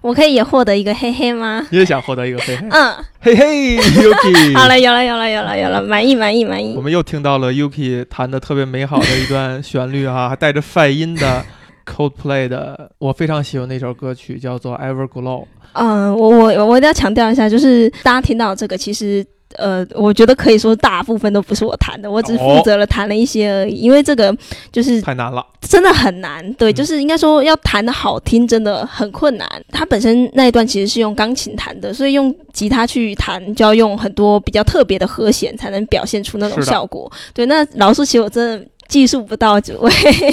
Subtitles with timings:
[0.00, 1.66] 我可以也获得一个嘿嘿吗？
[1.70, 2.66] 你也想获得一个嘿嘿？
[2.70, 4.54] 嗯，嘿嘿，Yuki。
[4.58, 6.74] 好了，有了，有了，有了，有了，满意，满意，满意。
[6.76, 11.44] 我们又听到了 Yuki 弹的特别美好的一段旋律啊，还带着泛音的
[11.84, 15.46] Coldplay 的，我非常喜欢那首歌曲，叫做 Everglow。
[15.74, 19.24] 嗯，我我我一定要强调一下，就是大家听到这个，其实。
[19.56, 23.74] 呃，我觉得可以说大部分都不是我弹的，我只负责了弹了一些而已。
[23.74, 24.34] 因为这个
[24.70, 26.52] 就是太难了，真的很难。
[26.54, 29.48] 对，就是应该说要弹的好听，真的很困难。
[29.70, 37.10] 它本身那一段其实是用钢琴弹的，所以用吉他去弹就要用很多比较特别的和弦，才能表现出那种效果。
[37.32, 39.90] 对，那老实说，我真的技术不到位，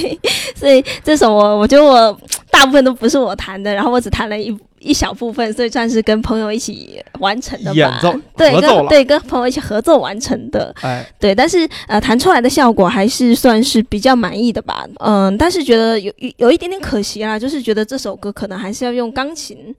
[0.55, 2.19] 所以这首我我觉得我
[2.59, 4.55] 大部分都不是我弹的，然后我只弹了一。
[4.81, 7.75] 一小部分，所以算是跟朋友一起完成的吧。
[7.75, 10.73] 演奏，对，跟对跟朋友一起合作完成的。
[10.79, 14.87] 哎，对，但是呃，弹出来的效果还是算是比较满意的吧。
[14.99, 19.75] 嗯，但是觉得有有一点点可惜啦，就是觉得这首歌可能还是要用钢琴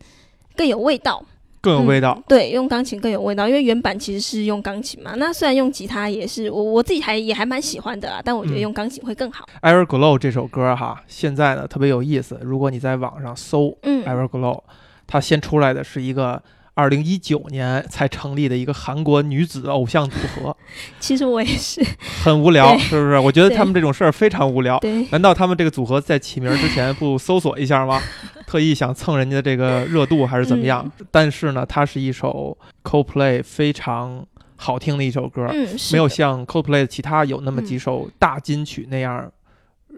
[0.55, 1.25] 更有味道。
[1.61, 5.15] 更有味道，对，用钢琴更有味道，因为原版其实是用钢琴嘛。
[5.17, 9.47] 那虽然用吉他也是，我我自己还也还蛮喜欢的啊，但我觉得用钢琴会更好。
[9.63, 12.39] Everglow 这首歌哈，现在呢特别有意思。
[12.43, 14.63] 如果你在网上搜 Everglow，
[15.07, 16.43] 它先出来的是一个。
[16.81, 20.57] 二零一九年才成立的一个韩国女子偶像组合，
[20.99, 21.85] 其实我也是
[22.25, 23.19] 很无聊，是不是？
[23.19, 24.79] 我觉得他们这种事儿非常无聊。
[24.79, 28.01] 对，难道他们这个组合在起名之前不搜索一下吗？
[28.49, 30.91] 特意想蹭人家的这个热度还是怎么样？
[31.11, 34.25] 但是呢，它是一首 Coldplay 非常
[34.57, 35.49] 好听的一首歌，
[35.93, 39.31] 没有像 Coldplay 其他有那么几首大金曲那样，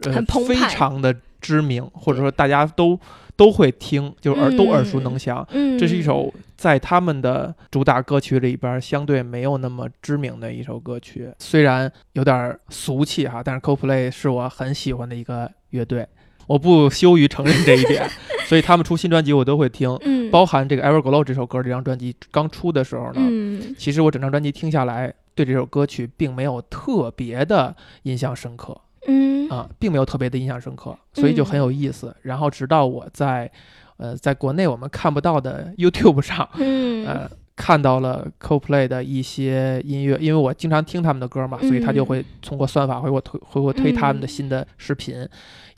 [0.03, 2.99] 呃，非常的知名，或者说大家都。
[3.37, 5.47] 都会听，就是耳都耳熟能详。
[5.51, 16.07] 嗯，这是一首在他们的主打歌曲里边相对没有那么知名的一首歌曲，虽然有点俗气哈，但是 Coldplay 是我很喜欢的一个乐队，
[16.47, 18.09] 我不羞于承认这一点。
[18.47, 19.99] 所以他们出新专辑我都会听，
[20.31, 21.63] 包含这个 Everglow 这首歌。
[21.63, 28.79] 这张专辑刚出的时候呢，其实我整张专辑听下来，对这首歌曲并没有特别的印象深刻。
[29.07, 32.15] 嗯啊，并没有特别的印象深刻，所以就很有意思。
[32.23, 33.51] 然后直到我在，
[33.97, 45.29] 呃，在国内我们看不到的 YouTube 上，嗯，呃，看到了 CoPlay 的一些音乐，因为我经常听他们的歌嘛，所以他就会通过算法会给我推，会给我推他们的新的视频。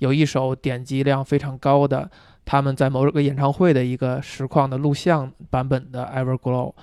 [0.00, 2.10] 有一首点击量非常高的，
[2.44, 6.74] 他们在某个演唱会的一个实况的录像版本的 Everglow。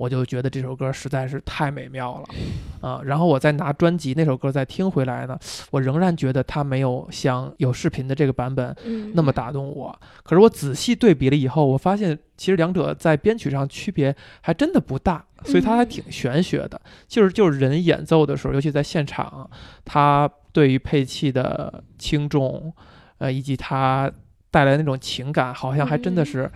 [0.00, 5.38] 我就觉得这首歌实在是太美妙了，啊，然后我再拿专辑那首歌再听回来呢，
[5.70, 8.74] 我仍然觉得它没有像有视频的这个版本
[9.12, 9.94] 那么打动我。
[10.22, 16.80] 可是我仔细对比了以后，我发现其实两者在编曲上区别还真的不大，所以它还挺玄学的。
[17.06, 19.50] 就是就是人演奏的时候，尤其在现场，
[19.84, 22.72] 他对于配器的轻重，
[23.18, 24.10] 呃，以及他
[24.50, 26.50] 带来那种情感，好像还真的是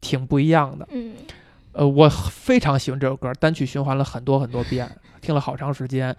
[0.00, 0.88] 挺不一样的。
[0.90, 1.14] 嗯。
[1.72, 6.14] 呃，我非常喜欢这首歌，单曲循环了很多很多遍，听了好长时间。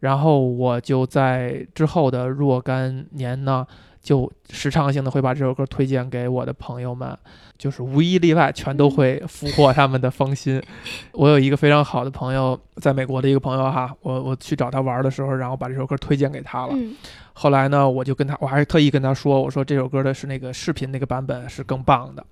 [0.00, 3.66] 然后我就在之后的若干年呢，
[4.02, 7.16] 就时常性的会把这首歌推荐给我的朋友们，
[7.56, 10.62] 就是无一例外全都会俘获他们的芳心。
[11.12, 16.74] 我有一个非常好的朋友，在美国的一个朋友哈，我我去找他玩的时候，然后把这首歌推荐给他了。
[17.32, 22.24] 后来呢，我就跟他，我还是特意跟他说，我说这首歌的是那个视频那个版本是更棒的。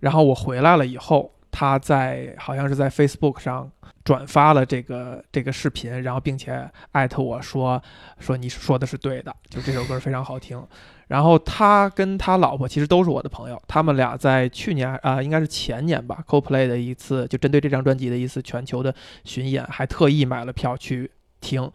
[0.00, 1.30] 然后我回来了以后。
[1.56, 3.70] 他在好像是在 Facebook 上
[4.02, 7.80] 转发了这个这个视频，然后并且艾特我说
[8.18, 10.60] 说你说的是对的，就这首歌非常好听。
[11.06, 18.92] 然后他跟他老婆其实都是我的朋友，他们俩在去年啊应该是前年吧，CoPlay 的一次就针对这张专辑的一次全球的
[19.22, 21.08] 巡演，还特意买了票去
[21.40, 21.70] 听，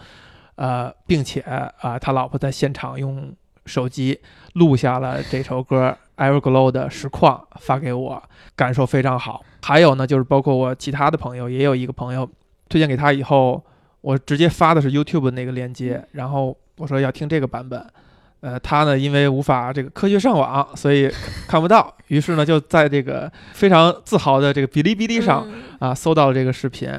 [0.55, 3.33] 呃，并且啊他老婆在现场用
[3.65, 4.19] 手机
[4.55, 5.97] 录下了这首歌。
[6.19, 8.21] Everglow 的实况发给我，
[8.55, 9.43] 感受非常好。
[9.63, 12.29] 还有呢，就是包括我其他的朋友，也有一个朋友
[12.67, 13.63] 推荐给他以后，
[14.01, 17.83] 我直接发的是 YouTube 那个链接，然后我说要听这个版本。
[18.41, 21.11] 呃，他呢因为无法这个科学上网，所以
[21.47, 25.45] 看不到，于是呢就在这个非常自豪的这个哔哩哔哩上
[25.79, 26.89] 啊搜到了这个视频。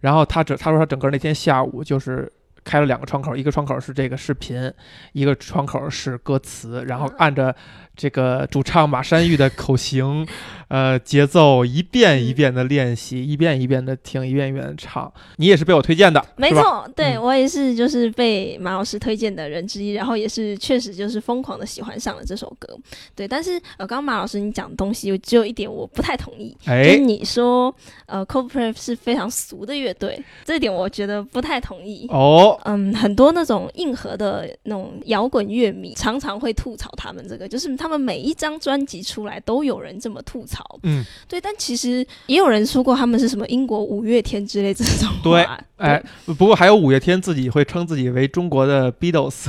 [0.00, 2.30] 然后他整他说他整个那天下午就是
[2.64, 4.72] 开了两个窗口，一个窗口是这个视频，
[5.12, 7.54] 一个窗口是歌词，然后按着。
[7.96, 10.26] 这个主唱马山玉的口型，
[10.66, 15.12] 呃，节奏一遍一遍的练习，一遍一遍的听，一遍一遍的唱。
[15.36, 22.76] 你也是被我推荐的，没，错，对、嗯我也是，就是被马老师推荐的人之一，然后也是确实就是疯狂的喜欢上了这首歌。
[23.14, 27.72] 对，但是呃，刚刚马老师你讲的东西，只有一点我不太同意，就你说
[28.06, 32.08] 呃，Coldplay 是非常俗的乐队，这一点我觉得不太同意。
[32.10, 40.64] 哦，嗯，很多那种硬核的那种摇滚乐迷常常会吐槽他们这个，就是他们每一张专辑出来都有人这么吐槽。
[40.82, 45.14] 嗯，对，但其实也有人说过他们是什么英国五月天之类这种话。
[45.22, 45.46] 对
[45.76, 46.02] 哎，
[46.38, 49.46] 不过还有五月天自己会称自己为中国的 Beatles，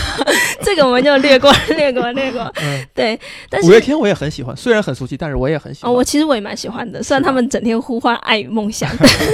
[0.62, 2.42] 这个我们就略过， 略过，略过。
[2.62, 5.96] 嗯，对，但是五月天我也很喜欢，虽然很俗气，但是我也很喜欢哦，欢。
[5.96, 8.88] 我其实我也蛮喜欢的，虽然他们整天呼唤爱与梦想，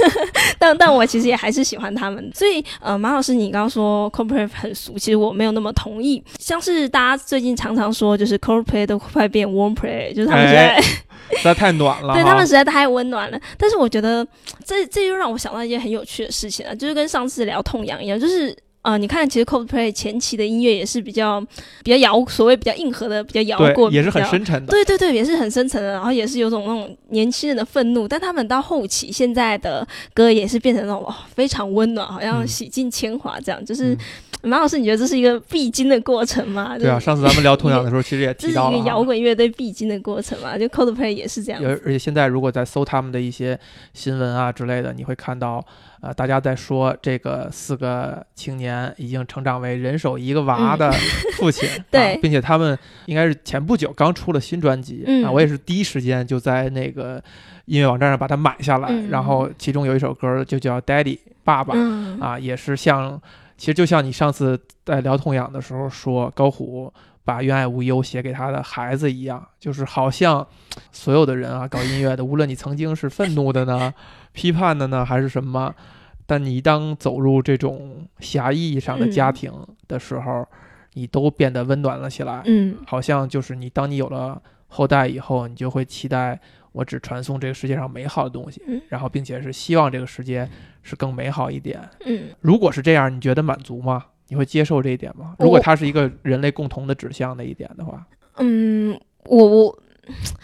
[0.57, 2.31] 但但我其实也还是喜欢他们。
[2.33, 6.23] 所以呃，马老师你刚刚说 Coldplay 很俗，其实我没有那么同意。
[6.39, 10.81] 像是大家最近常常说，就是 Coldplay 都快变 Warm Play，就是他们现在、 哎
[11.37, 13.39] 实在太暖了，对他们实在太温暖了。
[13.57, 14.25] 但是我觉得
[14.65, 18.55] 这这又让我想到一件很有趣的事情啊，就是跟上次聊痛痒一样，就是。
[18.81, 21.41] 呃，你看，其实 Coldplay 前期的音乐也是比较
[21.83, 24.71] 比较摇，所谓比较硬核的，比较摇对滚，也是很深沉的。
[24.71, 33.63] 对对对，也是很深沉的，然后也是有种那种年轻人的愤怒，但他们到后期现在的歌也是变成那种、哦、非常温暖，好像嗯洗尽铅华这样。
[33.65, 33.97] 就是嗯
[34.41, 36.77] 马老师，你觉得这是一个必经的过程吗？
[36.77, 38.87] 对啊，上次咱们聊痛痒的时候，其实也这是 一个。
[38.87, 40.57] 摇滚乐队必经的过程嘛？
[40.57, 41.71] 就 Coldplay 也是这样而。
[41.85, 43.59] 而且现在如果在搜他们的一些
[43.93, 45.63] 新闻啊之类的，你会看到，
[46.01, 50.89] 呃，大家在说这个四个青年已经成长为人手一个娃的
[51.37, 52.77] 父亲，嗯 对啊，并且他们
[53.07, 57.21] 应该是前不久刚出了新专辑、嗯啊，我也是第一时间就在那个
[57.65, 61.03] 音乐网站上把它买下来，嗯然后其中有一首歌就叫《Daddy》
[61.43, 63.21] 爸爸，嗯啊，也是像，
[63.59, 66.91] 其实就像你上次在聊痛痒的时候说，高虎
[67.25, 70.47] 把《愿爱无忧》写给他的孩子一样，就是好像
[70.93, 73.93] 所有的人啊，搞音乐的，无论你曾经是愤怒的呢、
[74.31, 75.75] 批判的呢，还是什么，
[76.25, 79.53] 但你当走入这种狭义上的家嗯庭
[79.89, 80.47] 的时候，
[80.93, 82.41] 你都变得温暖了起来。
[82.45, 86.39] 嗯好像就是你当你有了后代以后，你就会期待
[86.71, 90.47] 我只传送这个世界上美好的东西，嗯然后并且是希望这个世界
[90.83, 91.79] 是更美好一点。
[92.05, 94.05] 嗯，如果是这样，你觉得满足吗？
[94.27, 95.35] 你会接受这一点吗？
[95.39, 98.05] 如果它是一个人类共同的指向的一点的话，
[98.37, 99.79] 嗯，我我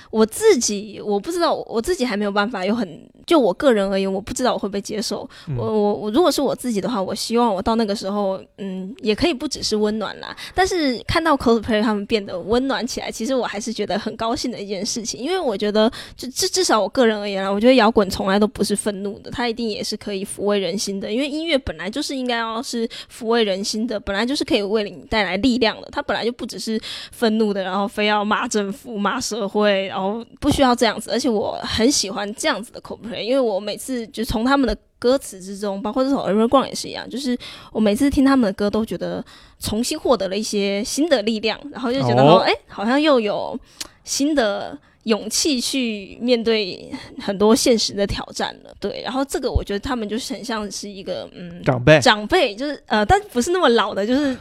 [0.10, 5.28] 我自己我不知道，我自己还没有办法有很就我个人而言，我不知道我会不会接受。
[5.48, 10.36] 嗯我我我如果是我自己的话，我希望我到那个时候，嗯，也可以不只是温暖啦。
[10.54, 26.80] 但是看到 Coldplay 他们变得温暖起来，其实我还是觉得很高兴的一件事情，因为我觉得就至至少我个人而言啊，我觉得摇滚从来都不是愤怒的，它一定也是可以抚慰人心的，因为音乐本来就是应该要是抚慰人心的，本来就是可以为你带来力量的，它本来就不只是
[27.12, 31.12] 愤怒的，然后非要骂政府、骂社会，然后不需要这样子。
[31.12, 32.82] 而且我很喜欢这样子的
[33.24, 37.38] 因为我每次就从他们的歌词之中，包括这首《Evergreen》也是一样，就是
[37.72, 39.24] 我每次听他们的歌都觉得
[39.60, 43.60] 重新获得了一些新的力量，然后就觉得哦说，哎、好像又有
[44.04, 44.78] 新的。
[45.06, 52.00] 勇气去面对很多现实的挑战了，对，然后这个我觉得他们就是很像是一个嗯长辈。
[52.00, 54.36] 长辈就是呃，但不是那么老的，就是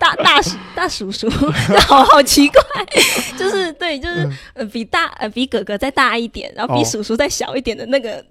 [0.00, 1.28] 大 大叔大叔叔，
[1.86, 2.62] 好好奇怪，
[3.38, 4.32] 就是对，就是、嗯。
[4.54, 6.84] 呃比大呃比哥哥再大一点，然后比哦。
[6.84, 8.24] 叔叔再小一点的那个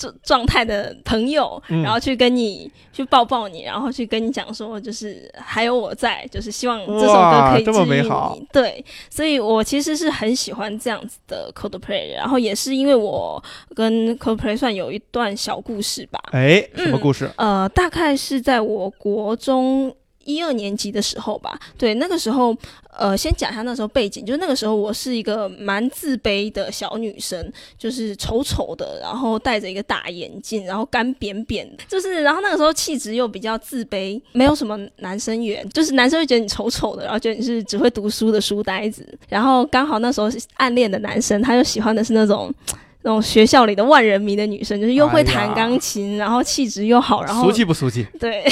[0.00, 8.46] 状状态的朋友，嗯然后去跟你去抱抱你，然后去跟你讲说，就是还有我在，就是希望这首歌可以治愈美好你。
[8.50, 13.42] 对，所以我其实是很喜欢这样子的 Coldplay，然后也是因为我
[13.74, 16.18] 跟 Coldplay 算有一段小故事吧。
[16.32, 17.30] 哎，什么嗯故事？
[17.36, 19.94] 呃，大概是在我国中
[20.34, 21.58] 一二年级的时候吧。
[21.76, 22.56] 对，那个时候，
[22.96, 42.52] 呃，先讲一下那时候背景，就是那个时候我是一个蛮自卑的小女生，就是丑丑的，然后戴着一个大眼镜，然后干扁扁的，就是然后那个时候气质又比较自卑，没有什么男生缘，就是男生会觉得你丑丑的，然后觉得你是只会读书的书呆子，然后刚好那时候暗恋的男生，他又喜欢的是那种。
[43.02, 48.06] 那种学校里的万人迷的女生，就是又会弹钢琴，然后气质又好，然后俗气不俗气？
[48.20, 48.44] 对，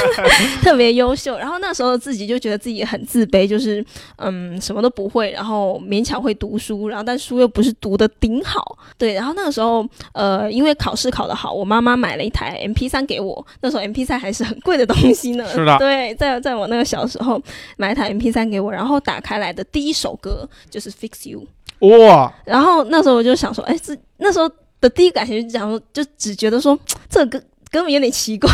[0.62, 1.38] 特别优秀。
[1.38, 3.84] 然后那时候自己就觉得自己很自卑，就是
[4.16, 8.78] 嗯什么都不会，然后勉强会读书，然后但书又不是读的顶好。
[8.98, 15.48] 对，然后那个时候呃因为考试考得好，我妈妈买了一台 M P 三给我，那时候 M P 三还是很贵的东西呢。
[15.48, 17.40] 是的对，在在我那个小时候
[17.78, 21.40] 买一台 M P 三给我，然后打开来的第一首歌就是《Fix You》。
[21.80, 26.78] 哇，然后那时候我就想说，哎，这那时候的第一感觉就讲说，就只觉得说
[27.08, 28.48] 这个歌歌名有点奇怪、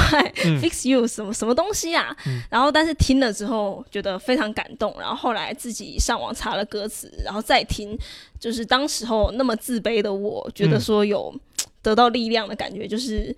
[0.44, 0.56] 嗯。
[0.56, 2.16] f i x You 什么什么东西啊？
[2.26, 2.40] 嗯。
[2.50, 7.96] 然后但是听了之后觉得非常感动，然后后来自己上网查了歌词，然后再听，
[8.40, 10.80] 就是当时候那么自卑的我，觉得嗯。
[10.80, 11.32] 说有
[11.80, 13.34] 得到力量的感觉，就是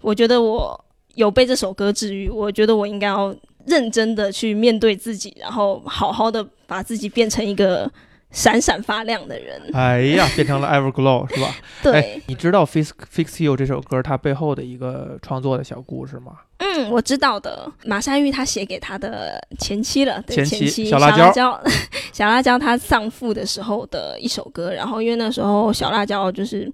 [0.00, 3.34] 我觉得我有被这首歌治愈，我觉得我应该要
[3.66, 7.90] 认真的去面对自己，然后好好的把自己变成一个
[8.34, 9.62] 闪闪发亮的人。
[9.72, 11.54] 哎呀，变成了 Everglow 是吧？
[11.82, 16.32] 对，哎，你知道《Fix Fix You》这首歌它背后的一个创作的小故事吗？
[16.58, 17.70] 嗯，我知道的。
[17.84, 21.60] 马山玉他写给他的前妻了，对前妻小辣椒椒，
[22.12, 24.72] 小辣椒他丧父的时候的一首歌。
[24.72, 26.70] 然后因为那时候小辣椒就是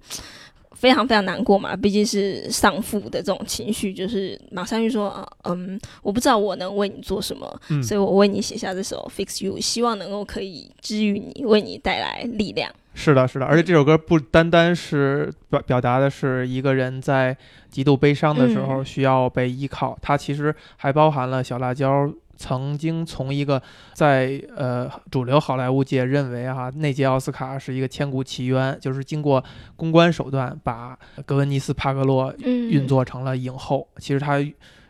[0.81, 12.71] 非常非常难过嘛，毕竟是丧父的这种情绪，就是马上就说，啊嗯，我不知道我能为你做什么，嗯所以我为你写下这首《Fix You》，希望能够可以治愈你，为你带来力量。
[12.95, 17.37] 是的，是的，而且这首歌不单单是表表达的是一个人在
[17.69, 23.61] 极度悲伤的时候嗯需要被依靠，它其实还包含了小辣椒曾经从一个
[23.93, 29.43] 在呃主流好莱坞界认为哈、那届奥斯卡是一个千古奇冤，就是经过
[29.75, 34.39] 公关手段把格温尼斯帕格洛嗯，运作成了影后，其实她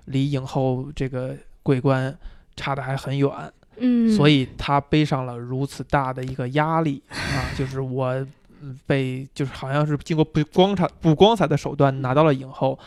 [0.06, 2.18] 离影后这个桂冠
[2.56, 3.30] 差的还很远。
[3.84, 8.14] 嗯，所以他背上了如此大的一个压力 啊，就是我
[8.62, 12.80] 嗯被就是好像是经过不光彩不光彩的手段拿到了影后，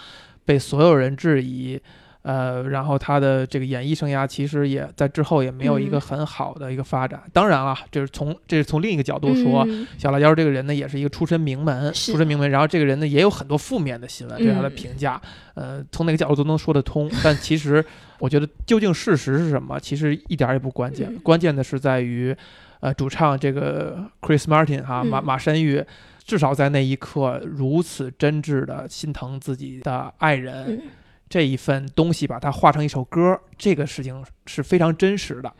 [0.44, 1.78] 被所有人质疑。
[2.24, 7.22] 呃，然后他的这个演艺生涯其实也在之后也没有一个嗯很好的一个发展。
[7.34, 12.50] 当然了，这是从这是从另一个角度说，嗯小辣椒这个人呢，也是一个出身名门，出身名门。
[12.50, 15.20] 然后这个人呢，也有很多负面的新闻对他的嗯评价，
[15.52, 17.10] 呃，从哪个角度都能说得通。
[17.22, 17.84] 但其实，
[18.18, 21.08] 我觉得究竟事实是什么，其实一点儿也不关键。
[21.10, 22.34] 嗯关键的是在于，
[22.80, 25.84] 呃，主唱这个 Chris Martin 哈、马嗯马山玉，
[26.24, 30.64] 至少在那一刻如此真挚的心疼自己的爱人。
[30.68, 30.82] 嗯
[31.28, 35.52] 这一份东西把它化成一首歌，这个事情是非常真实的，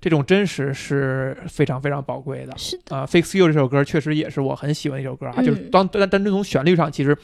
[0.00, 2.52] 这种真实是非常非常宝贵的。
[2.58, 5.44] 是的，啊、f i x You 这首歌确实也是我很喜欢的一首歌啊，嗯。
[5.44, 7.16] 就是当单单纯从旋律上，其实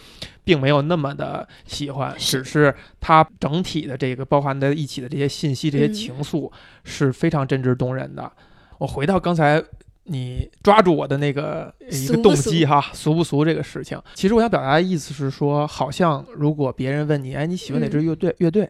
[0.44, 5.92] 并没有那么的喜欢，是只是它整体的这个包含在一起的这些信息、这些嗯。
[5.92, 6.50] 情愫
[6.84, 8.30] 是非常真挚动人的。
[8.78, 9.62] 我回到刚才
[10.08, 18.34] 你抓住我的那个一个动机哈，俗不俗这个事情，其实我想表达的意思是说，好像如果别人问你，哎，你喜欢哪支乐队？
[18.38, 18.68] 乐队，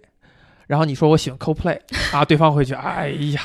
[0.66, 1.78] 然后你说我喜欢 Coldplay
[2.12, 3.40] 啊，对方会觉得，哎呀，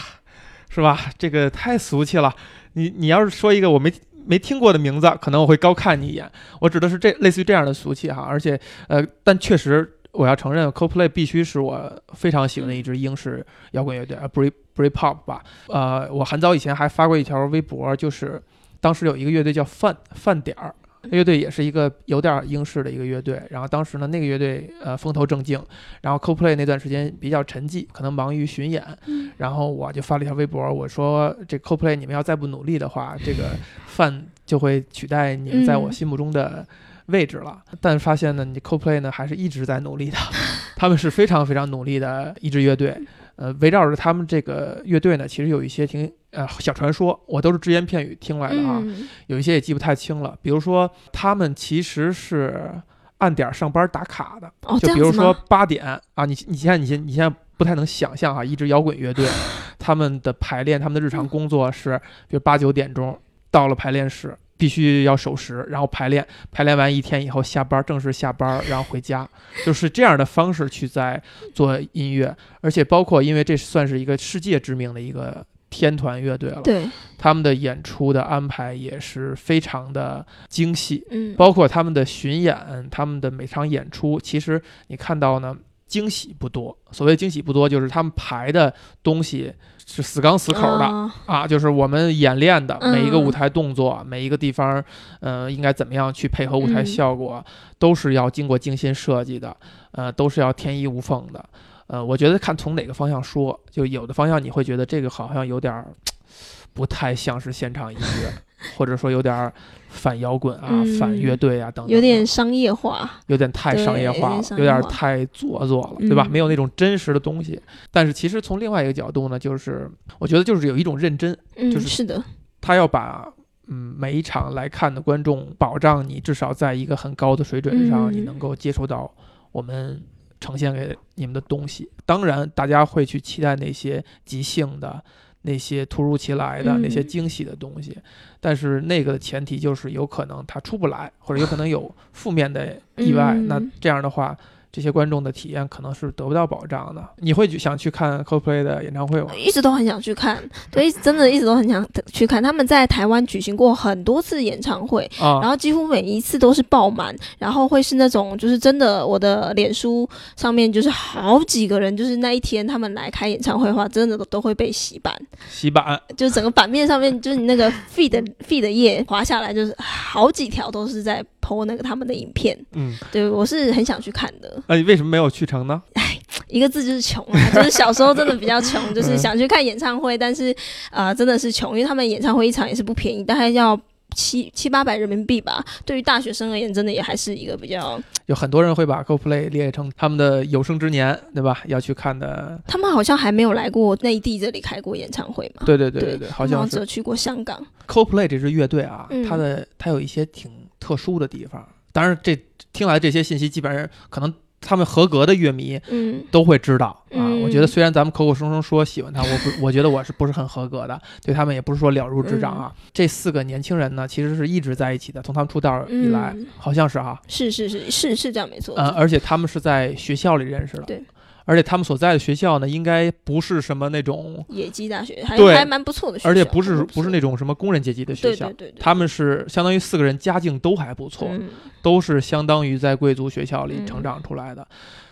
[0.69, 0.99] 是吧？
[1.17, 2.35] 这个太俗气了。
[2.73, 3.93] 你你要是说一个我没
[4.25, 6.29] 没听过的名字，可能我会高看你一眼。
[6.59, 15.43] 我指的是这类似于这样的俗气哈，而且呃，但确实我要承认，Coldplay 必须是我非常喜欢的一支英式摇滚乐队，呃，Brit Britpop 吧。
[15.67, 18.41] 呃，我很早以前还发过一条微博，就是
[18.79, 20.73] 当时有一个乐队叫饭饭点儿。
[21.11, 25.61] 乐队也是一个有点英式的一个乐队，然后当时呢，那个乐队呃风头正劲，
[25.99, 33.49] 然后 CoPlay 那段时间比较沉寂，可能忙于巡演，嗯然后我就发了一条微博，我说这 CoPlay 你们要再不努力的话，这个
[33.85, 36.65] 饭就会取代你们在我嗯心目中的
[37.07, 37.61] 位置了。
[37.81, 40.17] 但发现呢，你 CoPlay 呢还是一直在努力的，
[40.75, 42.97] 他们是非常非常努力的一支乐队。
[43.35, 48.79] 呃，围绕着他们这个乐队呢，其实有一些挺呃小传说，我都是只言片语听来的啊。
[48.83, 50.37] 嗯有一些也记不太清了。
[50.41, 52.71] 比如说，他们其实是
[53.17, 55.33] 按点儿上班打卡的，哦，就比如说？
[55.49, 55.83] 八点
[56.13, 59.27] 啊，你你现在你现你现在不太能想象哈，一支摇滚乐队
[59.79, 63.19] 他们的排练，他们的日常工作是，比如八九点钟
[63.49, 64.37] 到了排练室。
[64.63, 69.27] 必须要守时，然后排练，排练完一天以后下班，正式下班，然后回家，
[69.65, 71.21] 就是这样的方式去在
[71.53, 76.85] 做音乐，而且包括因为这算是一个世界知名的一个天团乐队了，对，
[77.17, 85.53] 他们的演出的安排也是非常的精细，嗯，包括他们的巡演，他们的每场演出，其实你看到呢，
[85.87, 86.77] 惊喜不多。
[86.89, 89.53] 所谓惊喜不多，就是他们排的东西
[89.85, 94.83] 是死钢死口的、啊啊，就是我们演练的嗯每一个舞台动作，每一个地方，
[95.19, 96.85] 呃，应该怎么样去配合舞台嗯。
[96.85, 97.43] 效果，
[97.77, 99.55] 都是要经过精心设计的，
[99.91, 101.43] 呃，都是要天衣无缝的。
[101.87, 105.87] 呃，我觉得看从哪个方向说，就有的方向你会觉得这个好像有点儿
[106.73, 108.33] 不太像是现场音乐，
[108.75, 109.53] 或者说有点儿
[109.89, 116.25] 反摇滚啊、嗯反乐队啊等等，有点商业化，有点太商业化了，有点太做作了，对吧？
[116.27, 117.61] 嗯没有那种真实的东西。
[117.91, 119.89] 但是其实从另外一个角度呢，就是
[120.19, 122.23] 我觉得就是有一种认真，嗯，就是是的，
[122.59, 123.31] 他要把
[123.67, 129.13] 嗯每一场来看的观众保障你至少在一个很高的水准上，嗯你能够接受到
[129.51, 130.01] 我们
[130.39, 131.89] 呈现给你们的东西。
[132.05, 135.03] 当然，大家会去期待那些即兴的。
[135.43, 137.97] 那些突如其来的、嗯那些惊喜的东西，
[138.39, 143.33] 但是那个前提就是有可能它出不来，或者有可能有负面的意外。
[143.35, 144.35] 嗯那这样的话，
[144.73, 147.09] 这些观众的体验可能是得不到保障的。
[147.17, 149.27] 你会去想去看 Coldplay 的演唱会吗？
[149.37, 152.41] 一直都很想去看，对，真的一直都很想去看。
[152.41, 165.15] 他们在台湾举行过很多次演唱会，啊然后几乎每一次都是爆满，然后会是那种就是真的，我的脸书上面就是好几个人，就是那一天他们来开演唱会的话，真的都都会被洗版，
[165.51, 172.57] 洗版，就整个版面上面就是你那个 feed feed 页滑下来，就是好几条都是在 po 那个他们的影片。
[172.73, 175.81] 嗯，对我是很想去看的，那、你为什么没有去成呢？
[175.95, 180.51] 哎 一个字就是穷啊，就是小时候真的比较穷， 就是想去看演唱会，但是
[180.91, 183.79] 啊、呃真的是穷，因为他们演唱会一场也是不便宜，大概要。
[184.15, 187.99] 七七八百人民币吧，对于大学生而言，真的也还是一个比较。
[188.27, 191.63] 有很多人会把 Coldplay 列成他们的有生之年，对吧？
[191.65, 192.61] 要去看的。
[192.67, 195.63] 他们好像还没有来过内地这里开过演唱会嘛？
[195.65, 197.59] 对对对对对对，好像是只有去过香港。
[197.87, 200.51] Coldplay 这支乐队啊，嗯它的它有一些挺
[200.83, 201.65] 特殊的地方。
[201.93, 202.37] 当然，这
[202.73, 207.29] 听来这些信息基本上可能他们合格的乐迷嗯都会知道啊。
[207.29, 212.73] 嗯我觉得虽然咱们口口声声说喜欢他，我不，我觉得我是不是很合格的， 对他们也不是说了如指掌啊。
[212.93, 218.75] 这四个年轻人呢，其实是一直在一起的，从他们出道以来，嗯好像是哈、是是是是是这样没错。
[218.75, 221.03] 呃，而且他们是在学校里认识的，对。
[221.45, 231.49] 而且他们所在的学校呢，应该不是什么那种，野鸡大学还对还蛮不错的学校，而且不是不是那种什么工人阶级的学校对对，对对，他们是相当于四个人家境都还不错，嗯。
[231.81, 234.65] 都是相当于在贵族学校里嗯成长出来的，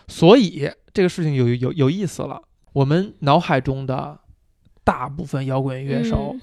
[0.08, 2.42] 所以这个事情有有有意思了。
[2.74, 4.18] 我们脑海中的
[4.84, 6.42] 大部分摇滚乐手嗯。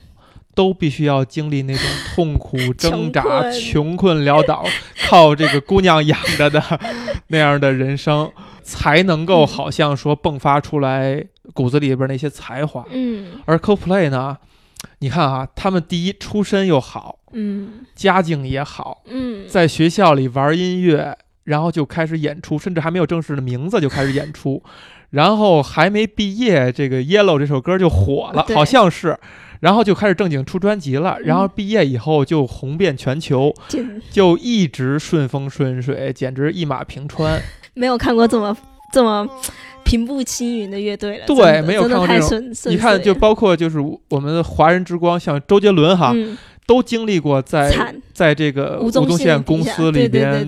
[0.55, 1.83] 都必须要经历那种
[2.15, 4.67] 痛苦挣扎、穷困潦倒，
[5.09, 6.61] 靠这个姑娘养着的
[7.29, 8.29] 那样的人生，
[8.69, 12.85] 才能够嗯好像说迸发出来骨子里边那些才华。
[12.91, 13.41] 嗯。
[13.47, 14.37] 而 CoPlay 呢，
[14.99, 17.87] 你看啊，他们第一出身又好，嗯。
[17.95, 24.63] 家境也好，嗯，在学校里玩音乐，然后就开始演出，甚至还没有正式的名字就开始演出，
[25.11, 29.19] 然后还没毕业，这个《Yellow》这首歌就火了，好像是，
[29.61, 37.41] 然后就开始正经出专辑了，然后嗯毕业以后就红遍全球，简就一直顺风顺水，简直一马平川。
[37.79, 38.57] 没有看过这么
[38.93, 39.27] 这么
[39.85, 41.27] 平步青云的乐队了。
[41.27, 46.37] 对没有看过这种你看，就包括就是我们的华人之光，像周杰伦哈，嗯
[46.67, 47.75] 都经历过在
[48.13, 50.47] 在这个吴宗宗宪公司里边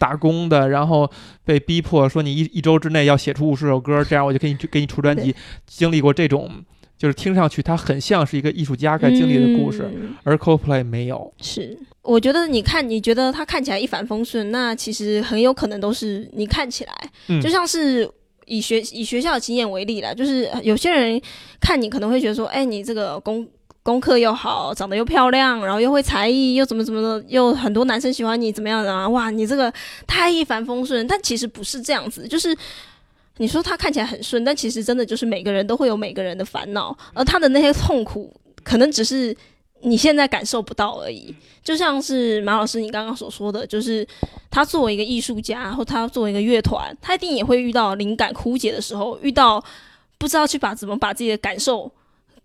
[0.00, 1.08] 打工的，然后
[1.44, 5.32] 被逼迫说你一一周之内要写出五十首歌，这样我就给你给你出专辑。
[5.68, 6.50] 经历过这种，
[7.00, 11.32] 就是听上去他很像是一个艺术家该经历的故事，嗯而 Coldplay 没有。
[11.40, 16.94] 是，我觉得你看，你觉得他看起来一帆风顺，那其实很有可能都是你看起来，
[17.28, 18.06] 嗯就像是
[18.44, 21.18] 以学以学校的经验为例啦，就是有些人
[21.58, 23.48] 看你可能会觉得说，哎，你这个功
[23.82, 29.08] 功课又好，长得又漂亮，然后又会才艺，又怎么怎么的，又很多男生喜欢你，怎么样的啊？
[29.08, 29.72] 哇，你这个
[30.06, 32.54] 太一帆风顺，但其实不是这样子，就是。
[33.40, 38.30] 你说他看起来很顺，但其实真的就是每个人都会有每个人的烦恼，而他的那些痛苦，
[38.62, 39.34] 可能只是
[39.80, 41.34] 你现在感受不到而已。
[41.64, 44.06] 就像是马老师你刚刚所说的，就是
[44.50, 49.64] 他作为一个艺术家，或他作为一个乐团，他一定也会遇到灵感枯竭的时候，遇到
[50.18, 51.90] 不知道去把怎么把自己的感受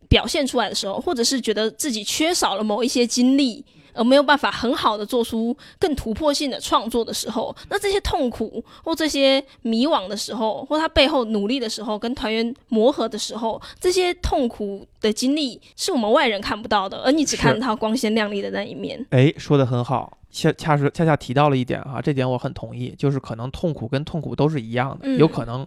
[0.07, 3.65] 表现出来的时候，或者是觉得自己缺少了某一些经历。
[3.95, 19.05] 而没有办法很好的做出更突破性的创作的时候，那这些痛苦或这些迷惘的时候，或他背后努力的时候，跟团员磨合的时候，这些痛苦的经历是我们外人看不到的，而你只是看到光鲜亮丽的那一面。
[19.11, 25.65] 哎，说的很好，恰恰是恰恰提到了一点哈，这点我很同意，就是可能痛苦跟痛苦都是一样的，嗯有可能。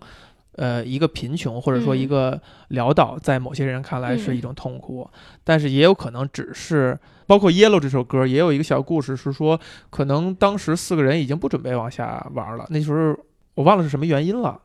[0.60, 5.08] 呃，一个贫穷或者说嗯一个潦倒，在某些人看来是一种痛苦，
[5.44, 9.60] 但是也有可能只是包括《Yellow》这首歌，也有一个小故事是说，
[9.90, 13.14] 可能当时四个人已经不准备往下玩了，那时候
[13.54, 14.58] 我忘了是什么原因了，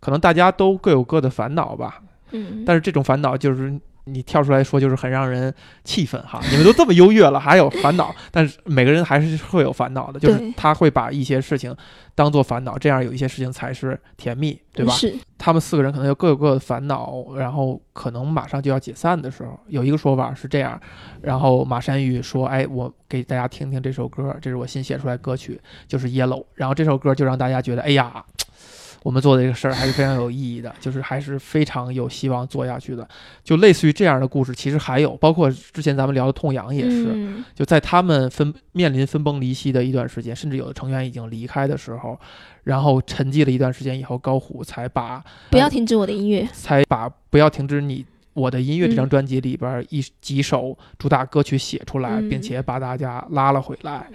[0.00, 5.52] 可能大家都各有各的烦恼吧，嗯，但是这种烦恼就是你跳出来说，就是很让人
[5.84, 6.40] 气愤哈！
[6.50, 11.74] 你们都这么优越了，还有烦恼， 但是每个人还是会有烦恼的，就是他会把一些事情
[12.14, 14.92] 当做烦恼，这样有一些事情才是甜蜜，对吧？
[14.94, 20.80] 是，他们四个人可能有各有各的烦恼，然后可能马上就要解散的时候，有一个说法是这样，
[21.22, 28.24] 然后马山玉说：“哎，我给大家听听这首歌，这是我新写出来歌曲，就是《Yellow》，然后这首歌就让大家觉得，哎呀。”
[29.02, 33.08] 我们做的这个事儿还是非常有意义的，就是还是非常有希望做下去的。
[33.42, 42.18] 就类似于这样的故事，其实还有，包括之前咱们聊的痛痒也是，嗯就在他们分面临分崩离析的一段时间，甚至有的成员已经离开的时候，
[42.64, 46.46] 然后沉寂了一段时间以后，高虎才把不要停止我的音乐。
[46.52, 54.06] 才把不要停止你我的音乐这张嗯专辑里边一几首主打歌曲写出来，嗯并且把大家拉了回来。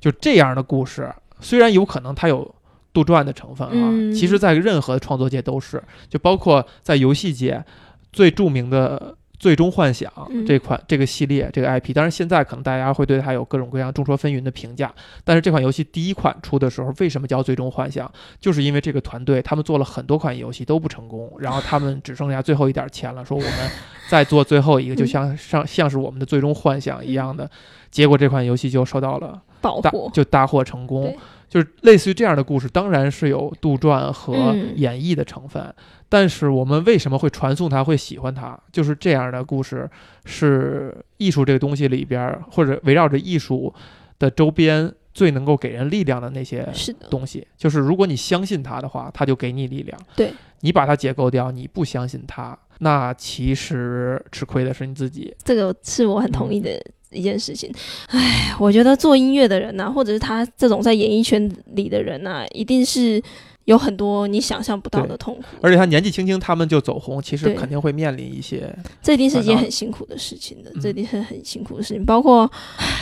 [0.00, 2.54] 就这样的故事，虽然有可能它有
[2.94, 3.74] 杜撰的成分啊。
[3.74, 7.62] 嗯其实，在任何创作界都是，就包括在游戏界
[8.10, 9.14] 最著名的。
[9.36, 14.90] 最终幻想嗯这款这个系列这个 IP，当然现在可能大家会对它有各种各样众说纷纭的评价，
[15.22, 18.10] 但是这款游戏第一款出的时候，为什么叫最终幻想？
[18.40, 23.52] 就是因为这个团队他们做了很多款游戏都不成功，然后他们只剩下最后一点钱了，说我们
[24.08, 27.50] 再做最后一个，就像上像是我们的最终幻想一样的，
[27.90, 35.74] 结果这款游戏就受到了大，就大获成功对，就是类似于这样的故事，当然是有杜撰和嗯演绎的成分。
[36.08, 38.58] 但是我们为什么会传颂它，会喜欢它？
[38.70, 39.88] 就是这样的故事
[40.24, 43.74] 是艺术这个东西里边儿，或者围绕着艺术
[44.18, 46.68] 的周边最能够给人力量的那些
[47.10, 47.46] 东西。
[47.56, 49.98] 就是如果你相信它的话，它就给你力量。
[50.14, 55.34] 对，你把它解构掉，你不相信它，那其实吃亏的是你自己。
[55.42, 56.80] 这个是我很同意的
[57.14, 57.72] 一件事情。
[58.08, 63.22] 唉，我觉得做音乐的人呐、或者是他这种在演艺圈里的人呐、一定是
[63.64, 68.68] 有很多你想象不到的痛苦，而且他年纪轻轻，他们就走红，其实肯定会面临一些
[69.02, 72.04] 这一定是一件很辛苦的事情的，嗯这一定是很辛苦的事情。
[72.04, 72.50] 包括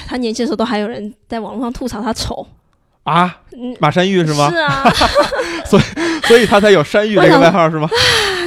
[0.07, 2.47] 他年轻的时候，都还有人在网络上吐槽他丑，
[3.03, 4.49] 啊，嗯，马山玉是吗？
[4.51, 4.85] 是啊，
[5.67, 5.83] 所以
[6.29, 7.89] 所以他才有山 玉这个外号是吗？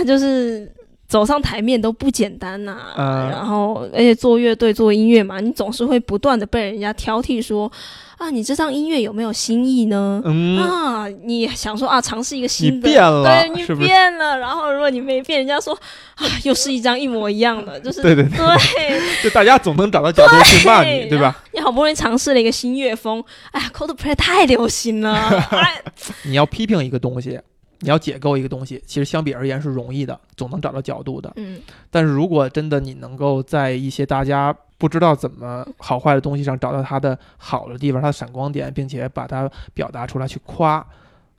[0.08, 0.72] 就是
[1.16, 7.72] 走上台面都不简单呐、嗯然后而且做乐队做音乐嘛，你总是会不断的被人家挑剔说
[8.18, 10.22] 啊，你这张音乐有没有新意呢？
[10.26, 14.38] 嗯，啊，你想说啊，尝试一个新的，你变了对你变了。
[14.38, 15.74] 然后如果你没变，人家说
[16.16, 18.38] 啊，又是一张一模一样的， 就是对对对，
[18.76, 19.02] 对。
[19.24, 21.42] 就大家总能找到角度去 骂你，对对吧？
[21.54, 25.14] 你好不容易尝试了一个新乐风，哎呀，Coldplay 太流行了，
[25.52, 25.82] 哎，
[26.24, 27.40] 你要批评一个东西，
[27.80, 31.32] 你要解构一个东西，其实相比而言是容易的，总能找到角度的。
[31.36, 31.60] 嗯，
[31.90, 40.86] 但是如果真的你能够在一些大家不知道怎么好坏的东西上找到它的好的地方，它的闪光点，并且把它表达出来去夸，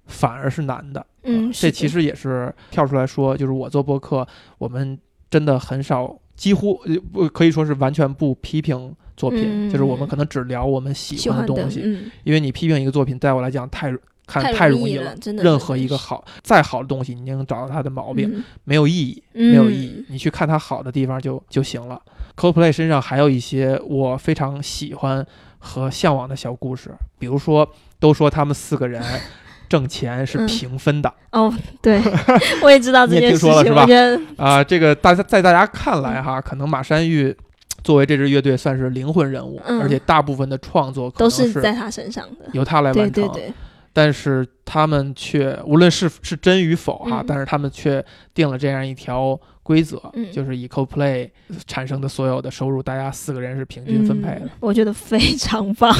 [0.06, 1.04] 反而是难的。
[1.24, 4.26] 嗯这其实也是跳出来说，就是我做播客，
[4.58, 13.92] 我们真的很少，几乎呃不可以说是完全不批评作品，嗯就是我们可能只聊我们喜喜欢的欢的东西，嗯，因为你批评一个作品，在我来讲太
[14.26, 20.04] 看太太容易了真的任何一个好再好的东西，你能找到它的毛病，嗯没有意义，嗯没有意义。
[20.08, 22.00] 你去看它好的地方就就行了。
[22.36, 25.24] CoPlay 身上还有一些我非常喜欢
[25.58, 29.02] 和向往的小故事，比如说，都说他们四个人
[29.68, 32.00] 挣钱是嗯平分的哦，对，
[32.62, 33.86] 我也知道 这件事情，听说了是吧
[34.36, 37.36] 啊、这个大家在大家看来哈，可能马山玉。
[37.84, 43.12] 作为这支乐队算是灵魂人物，嗯而且大部分的创作可都能是在他身上的，由他来完成。
[43.12, 43.52] 对对，
[43.96, 48.04] 但是他们却无论是是真与否哈、嗯但是他们却
[48.34, 51.30] 定了这样一条规则，嗯就是以 CoPlay
[51.66, 54.40] 产生的所有的收入，大家四个人是平均分配的。
[54.42, 55.96] 嗯，我觉得非常棒，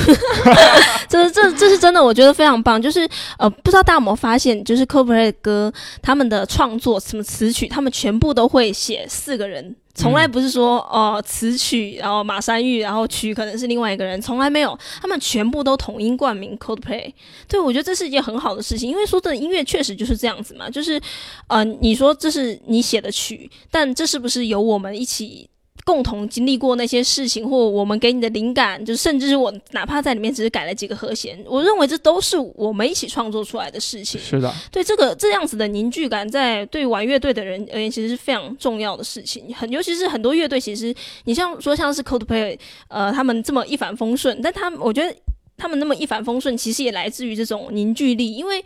[1.09, 2.81] 这这这是真的，我觉得非常棒。
[2.81, 9.75] 就是呃，不知道大家有没有发现，就是 Coldplay 的歌，他们的创作什么词曲，他们全部都会写四个人。
[9.97, 17.13] 从来不是说哦、词曲，然后马山玉，然后曲可能是另外一个人，从来没有，他们全部都统一冠名 Coldplay。
[17.49, 21.01] 对，我觉得这是一件很好的事情，因为说真的，音乐确实就是这样子嘛，就是
[21.49, 25.49] 嗯，你说这是你写的曲，但这是不是由我们一起
[25.87, 34.21] 共同经历过那些事情，或我们给你的灵感，就甚至是我哪怕在里面只是改了几个和弦，我认为这都是我们一起创作出来的事情。
[34.21, 39.55] 是的，对这个这样子的凝聚感，在对玩乐队的人而言，其实是非常重要的事情。
[39.55, 45.15] 很尤其是很多乐队，其实你像说像是 Coldplay，呃，他们这么一帆风顺，但他们我觉得
[45.57, 48.65] 他们那么一帆风顺，其实也来自于这种凝聚力，因为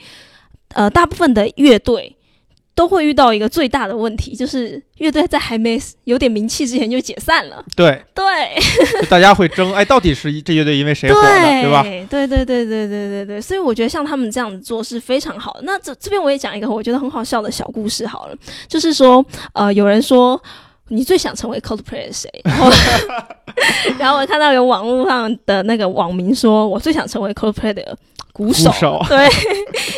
[0.68, 2.16] 呃，大部分的乐队。
[2.80, 7.62] 都会遇到一个最大的问题，就是乐队在还没有点名气之前就解散了。
[7.76, 8.24] 对，对，
[9.10, 11.82] 大家会争，哎，到底是这乐队因为谁火的，对对吧？
[11.82, 15.60] 对对对对对对对，所以我觉得像他们这样子做是非常好的。
[15.64, 20.42] 那这这边我也讲一个我觉得很好笑的小故事好了，就是说，呃，有人说
[20.88, 22.30] 你最想成为 Coldplay 的谁？
[22.44, 22.70] 然后，
[23.98, 27.94] 然后我看到有网络上的那个网民说，我最想成为 Coldplay 的
[28.40, 28.70] 鼓手。
[28.70, 29.28] 鼓手 对，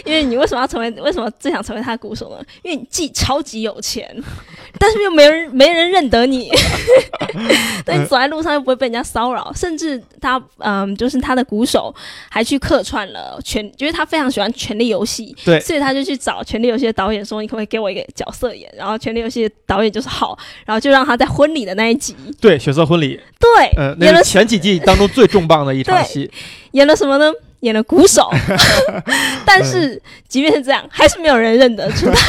[0.05, 0.91] 因为你为什么要成为？
[1.01, 2.45] 为什么最想成为他的鼓手呢？
[2.63, 4.05] 因为你既超级有钱，
[4.81, 6.51] 但是又没人没人认得你。
[7.87, 11.95] 对你走在路上又不会被人家骚扰，甚至他嗯，就是他的鼓手
[12.29, 26.31] 还去客串了权，因为他非常喜欢《权力游戏》，对所以他就去找《权力游戏》的导演说：“你可不可以给我一个角色演？”然后《权力游戏》的导演就是好，然后就让他在婚礼的那一集，对，血色婚礼，对，呃，那演了是前几季当中最重磅的一场戏。
[26.73, 27.31] 演了什么呢？
[27.63, 28.31] 演了鼓手，
[29.45, 32.21] 但是即便是这样，还是没有人认得出他。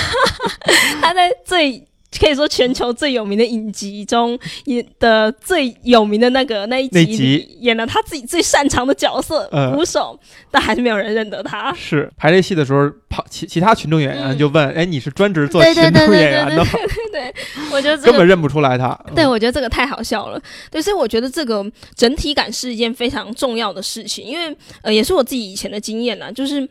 [1.02, 1.86] 他在最
[2.20, 10.20] 可以说全球最有名的影集中演的最有名的那个那一集演了他自己最擅长的角色嗯鼓手，
[10.52, 11.74] 但还是没有人认得他。
[11.74, 15.84] 是排这戏的时候，旁其其他群众演员嗯就问：“哎，你是专职做群众
[16.16, 16.72] 演员的吗？
[17.12, 17.34] 对，
[17.72, 20.42] 我觉得这个根本认不出来他。”对，嗯我觉得这个太好笑了。
[20.70, 26.68] 对，所以我觉得这个整体感是一件非常重要的事情，因为呃，也是我自己以前的经验啦，就是。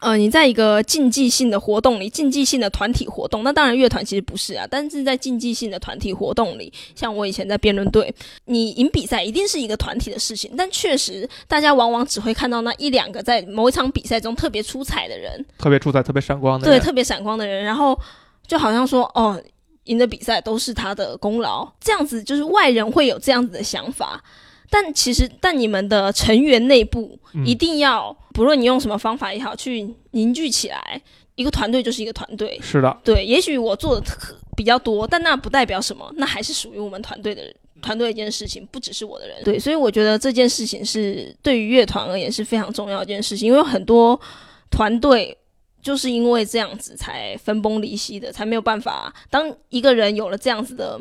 [0.00, 17.98] 呃，你在一个竞技性的活动里，竞技性的团体活动，那当然乐团其实不是啊，但是在竞技性的团体活动里，像我以前在辩论队，你赢比赛一定是一个团体的事情，但确实大家往往只会看到那一两个在某一场比赛中特别出彩的人，特别出彩、特别闪光的对，特别闪光的人，然后
[18.46, 19.40] 就好像说，哦，
[19.84, 24.22] 赢的比赛都是他的功劳，这样子就是外人会有这样子的想法。
[24.70, 31.00] 但其实，但你们的成员内部嗯一定要，不论你用什么方法也好，去凝聚起来，
[31.34, 32.58] 一个团队就是一个团队。
[32.62, 37.54] 是的，对，也许我做的特比较多，但那不代表什么，那还是属于我们团队的人。
[37.80, 39.36] 团队的一件事情，不只是我的人。
[39.44, 44.20] 对，所以我觉得这件事情是对于乐团而言是非常重要一件事情，因为很多
[44.68, 45.38] 团队
[45.80, 49.14] 就是因为这样子才分崩离析的，才没有办法。
[49.30, 51.00] 当一个人有了这样子的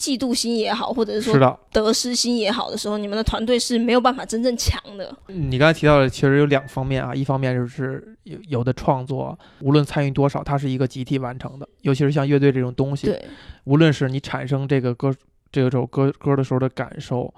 [0.00, 1.60] 嫉妒心也好，或者是说。
[1.70, 5.14] 得失心也好的时候，你们的团队是没有办法真正强的。
[5.26, 13.22] 你刚才提到的其实有两方面啊，一方面就是有有的创作，无论参与多少，它是一个集体完成的，尤其是像乐队这种东西，对，
[13.64, 15.14] 无论是你产生这个歌
[15.52, 17.32] 这首歌歌的时候的感受，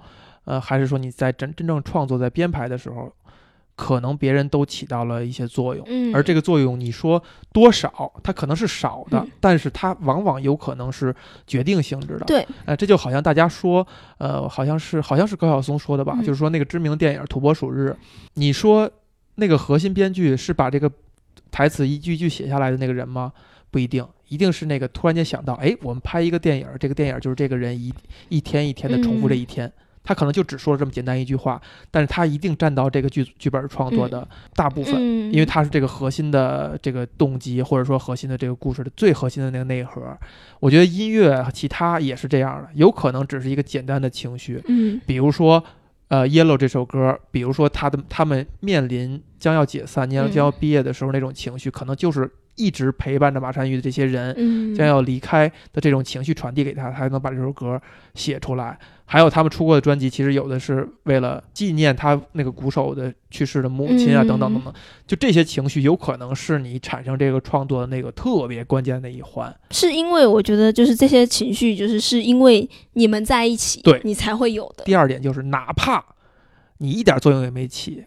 [0.45, 3.11] 呃，还是说你在真真正创作在编排的时候，
[3.75, 5.83] 可能别人都起到了一些作用。
[5.87, 11.13] 嗯，而这个作用，你说多少，它可能是少的，嗯但是它往往有可能是
[11.47, 12.25] 决定性质的。
[12.25, 13.85] 对，呃，这就好像大家说，
[14.17, 17.89] 呃，好像是好像是高晓松说的吧，嗯就是说那个知名电影《土拨鼠日》，
[18.35, 18.89] 你说
[19.35, 20.91] 那个核心编剧是把这个
[21.49, 23.33] 台词一句一句写下来的那个人吗？
[23.71, 27.91] 不一定，一定是那个突然间想到，哎，我们拍一个电影，这个电影就是这个人一
[28.29, 29.71] 一天一天的重复这一天。
[30.03, 34.95] 他可能就只说了这么简单一句话，但是他一定占到这个剧剧本创作的大部分。
[34.97, 40.15] 嗯，因为他是这个核心的这个动机，或者说核心的这个故事的最核心的那个内核。
[40.59, 45.63] 我觉得音乐和其他也是这样的，有可能只是一个简单的情绪，嗯比如说，
[46.09, 54.33] 呃，《Yellow》这首歌，比如说他的他们面临将要解散、将要将要毕业的时候那种情绪，可能就是一直陪伴着马山玉的这些人。
[54.37, 57.81] 嗯，将要离开的这种情绪传递给他，他才能把这首歌
[58.15, 58.77] 写出来。
[59.05, 64.73] 还有他们出过的专辑，其实有的是为了纪念他那个鼓手的去世的母亲啊，嗯等等等等。
[65.05, 69.53] 就这些情绪，有可能是你产生这个创作的那个特别关键的一环。
[69.71, 74.83] 是因为我觉得就是这些情绪，就是是因为你们在一起，对你才会有的。
[74.85, 76.03] 第二点就是，哪怕
[76.77, 78.05] 你一点作用也没起，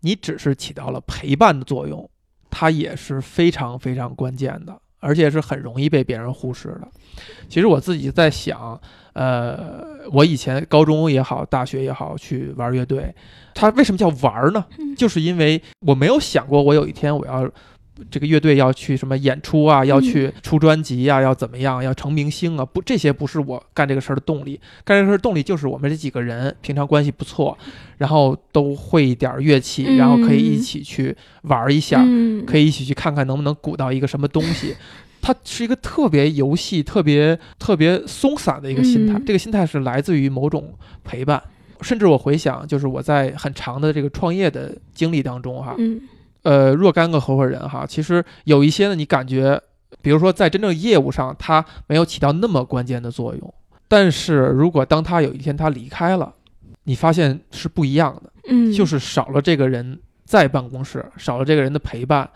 [0.00, 2.08] 你只是起到了陪伴的作用，
[2.52, 6.86] 它也是非常非常关键的，而且是很容易被别人忽视的。
[7.48, 8.78] 其实我自己在想，
[9.14, 13.12] 呃，我以前高中也好，大学也好，去玩乐队，
[13.54, 14.64] 它为什么叫玩儿呢？
[14.78, 17.50] 嗯就是因为我没有想过，我有一天我要。
[18.10, 19.84] 这个乐队要去什么演出啊？
[19.84, 21.20] 要去出专辑啊？
[21.20, 21.82] 要怎么样？
[21.82, 22.64] 要成明星啊？
[22.64, 24.58] 不，这些不是我干这个事儿的动力。
[24.84, 27.56] 干这个事儿动力就是我们这几个人平常关系不错，
[27.98, 34.74] 然后都会一点儿乐器，嗯然后可以一起去玩一下，嗯，可以一起去看看能不能鼓到一个什么东西。
[35.20, 39.18] 它是一个特别游戏、特别特别松散的一个心态。
[39.18, 40.72] 嗯这个心态是来自于某种
[41.04, 41.40] 陪伴。
[41.80, 46.00] 甚至我回想，就是我在很长的这个创业的经历当中，哈，嗯
[46.42, 49.60] 呃，若干个合伙人哈，其实有一些呢，你感觉，
[50.00, 53.54] 比如说在真正业务上，他没有起到那么关键的作用，
[53.86, 56.34] 但是如果当他有一天他离开了，
[56.84, 62.28] 你发现是不一样的，嗯，就是少了这个人在办公室，少了这个人的陪伴，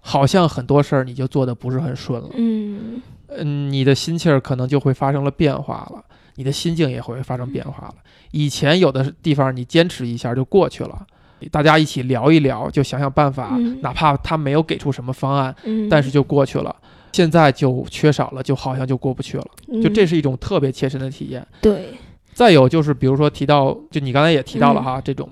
[0.00, 6.04] 好像很多事儿你就做的不是很顺了，嗯嗯，你的心气儿可能就会发生了变化了，
[6.36, 7.94] 你的心境也会发生变化了。
[8.30, 11.06] 以前有的地方你坚持一下就过去了。
[11.48, 13.80] 大家一起聊一聊，就想想办法，嗯。
[13.82, 16.74] 哪怕他没有给出什么方案，嗯，但是就过去了。
[17.12, 19.46] 现在就缺少了，就好像就过不去了。
[19.82, 21.46] 就这嗯是一种特别切身的体验。
[21.60, 21.94] 对，
[22.32, 24.84] 再有就是，比如说提到，就你刚才也提到了嗯。
[24.84, 25.28] 哈，这种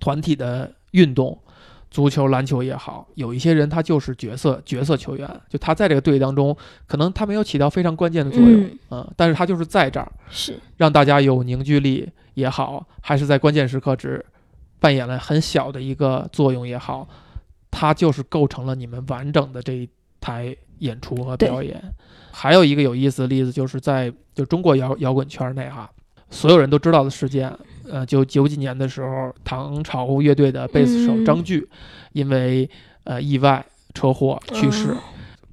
[0.00, 1.38] 团体的运动，
[1.90, 8.78] 足球、篮球也好，有一些人他就是角色角色球员，就他在这个队当中，可能他没有起到非常关键的作用，嗯。
[8.90, 14.24] 嗯，但是他就是在这儿，是，让大家有凝聚力也好，还是在关键时刻只
[14.84, 17.08] 扮演了很小的一个作用也好，
[17.70, 19.88] 它就是构成了你们完整的这一
[20.20, 21.82] 台演出和表演。
[22.30, 25.90] 还有一个有意思的例子，就是在就中国摇摇滚圈内哈，
[26.28, 27.50] 所有人都知道的事件，
[27.88, 31.66] 呃，就九几年的时候，唐朝乐队的贝斯手嗯张炬
[32.12, 32.68] 因为
[33.04, 34.90] 呃意外车祸去世。
[34.90, 34.98] 哦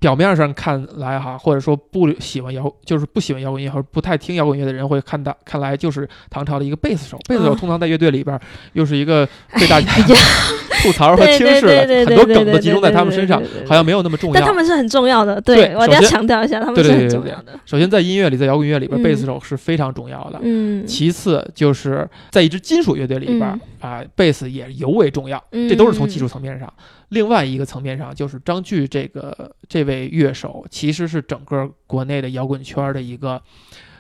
[0.02, 7.20] 表面上看来哈，或者说不喜欢摇，就是不喜欢摇滚乐或者不太听摇滚乐的人会看到，看来就是唐朝的一个贝斯手。
[7.30, 8.38] 贝斯手通常在乐队里边
[8.74, 9.94] 又是一个被大 家
[10.82, 14.34] 吐槽和轻视的，很多梗都集中在他们身上，好像没有那么重要。
[14.34, 17.54] 但他们是很重要的，对，我要强调一下，他们是很重要的。
[17.66, 20.40] 首先，在音乐里，在摇滚乐里边，贝斯手是非常重要的。
[20.42, 20.86] 嗯。
[20.86, 25.42] 其次，就是在一支金属乐队里边啊，贝斯也尤为重要。
[25.52, 26.72] 这都是从技术层面上。
[27.10, 33.42] 另外一个层面上，就是张炬这个这位乐手，其实是整个国内的摇滚圈的一个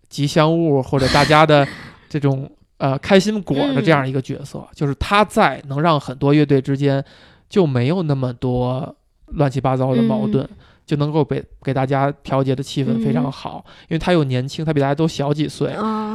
[0.10, 1.68] 吉祥物，或者大家的
[2.10, 2.50] 这种
[2.82, 4.68] 呃开心果的这样一个角色。
[4.74, 7.04] 就是他在能让很多乐队之间
[7.48, 8.96] 就没有那么多
[9.38, 10.48] 乱七八糟的矛盾，
[10.86, 13.64] 就能够给给大家调节的气氛非常好。
[13.88, 15.74] 因为他又年轻，他比大家都小几岁，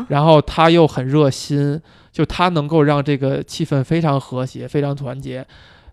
[0.08, 5.46] 然后他又很热心，就他能够让这个气氛非常和谐，非常团结。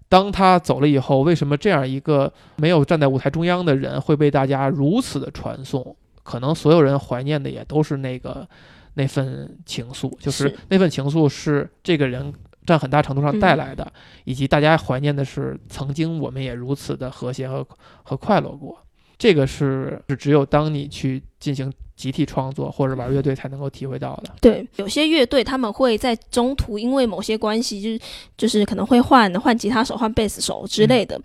[0.09, 5.95] 当他走了以后，为什么这样一个没有站在舞台中央的人会被大家如此的传颂？
[6.23, 8.47] 可能所有人怀念的也都是那个
[8.95, 12.33] 那份情愫，就是那份情愫是这个人
[12.65, 13.91] 占很大程度上带来的，
[14.23, 17.67] 以及大家怀念的是曾经我们也如此的和谐和
[18.03, 18.77] 和快乐过。
[19.17, 21.71] 这个是是只有当你去进行。
[21.95, 24.31] 集体创作或者玩乐队才能够体会到的。
[24.41, 27.99] 对，有些乐队他们会在中途因为某些关系，就是
[28.37, 31.19] 就是可能会换换吉他手、换贝斯手之类的。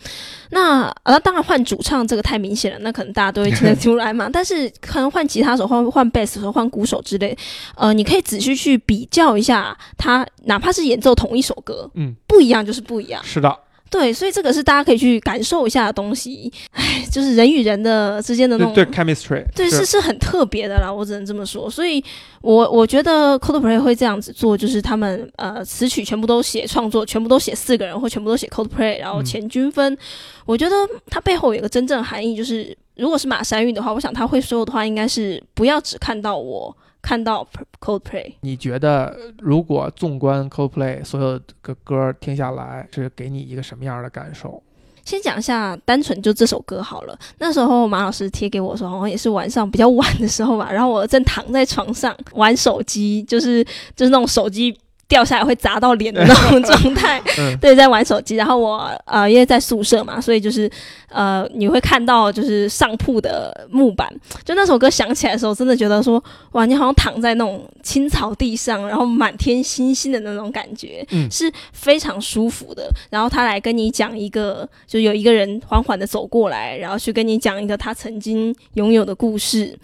[0.50, 4.28] 那呃，当然换主唱这个太明显了，那可能大家都会听得 出来嘛。
[4.32, 7.36] 但是可能换吉他手、换换贝斯手、换鼓手之类，
[7.74, 13.22] 呃，你可以仔细去比较一下，他哪怕是演奏同一首歌，嗯，不一样就是不一样。
[13.24, 13.58] 是的。
[13.90, 16.52] 对，所以这个是大家可以去感受一下的东西。
[16.72, 21.70] 唉，就是人与人的之间的那种对 chemistry，对是是很特别的啦，我只能这么说。
[21.70, 22.02] 所以，
[22.42, 29.96] 我我觉得 Coldplay 会这样子做，就是他们呃词曲全部都写创作，全部都写四个人，或全部都写 Coldplay，然后钱均分。
[30.44, 30.76] 我觉得
[31.10, 36.76] 它背后有一个真正含义，就是如果是马山玉的话，我想他会说的话应该是不要只看到我。
[37.00, 37.46] 看到
[37.80, 44.62] Coldplay，你觉得如果纵观 Coldplay 所有的歌听下来，是给你一个什么样的感受？
[45.04, 47.18] 先讲一下，单纯就这首歌好了。
[47.38, 53.64] 那时候马老师贴给我的时候，好像也是晚上比较晚的时候吧，然后我正躺在床上玩手机，就是
[53.96, 54.76] 就是那种手机。
[55.08, 57.20] 掉下来会砸到脸的那种 状态，
[57.60, 58.36] 对，在玩手机。
[58.36, 60.70] 然后我呃，因为在宿舍嘛，所以就是
[61.08, 64.06] 呃，你会看到就是上铺的木板。
[64.44, 72.90] 就那首歌响起来的时候，真的觉得说，哇，你好像躺在那种青草地上，然后满天星星的那种感觉，是非常舒服的。
[73.08, 79.74] 然后他来跟你讲一个，就有一个人缓缓的走过来，然后去跟你讲一个他曾经拥有的故事。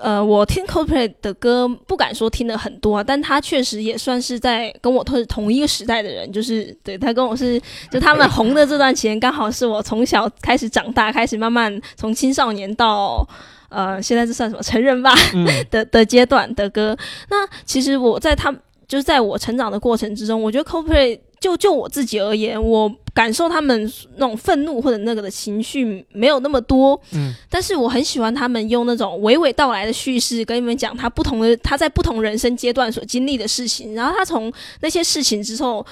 [0.00, 13.26] 呃，我听 Coldplay 的歌不敢说听的很多，但他确实也算是在跟我同同一个时代的人，就是对他跟我是就他们红的这段期间，刚好是我从小开始长大，开始慢慢从青少年到
[13.68, 15.14] 呃现在这算什么成人吧
[15.70, 16.96] 的的阶段的歌。
[17.30, 18.54] 那其实我在他
[18.88, 22.92] 就是在我成长的过程之中，我觉得 Coldplay 就就我自己而言，我。
[23.14, 35.86] 感受他们那种愤怒或者那个的情绪没有那么多，嗯，但是我很喜欢他们用那种娓娓道来的叙事跟你们讲他不同的他在不同人生阶段所经历的事情，然后他从那些事情之后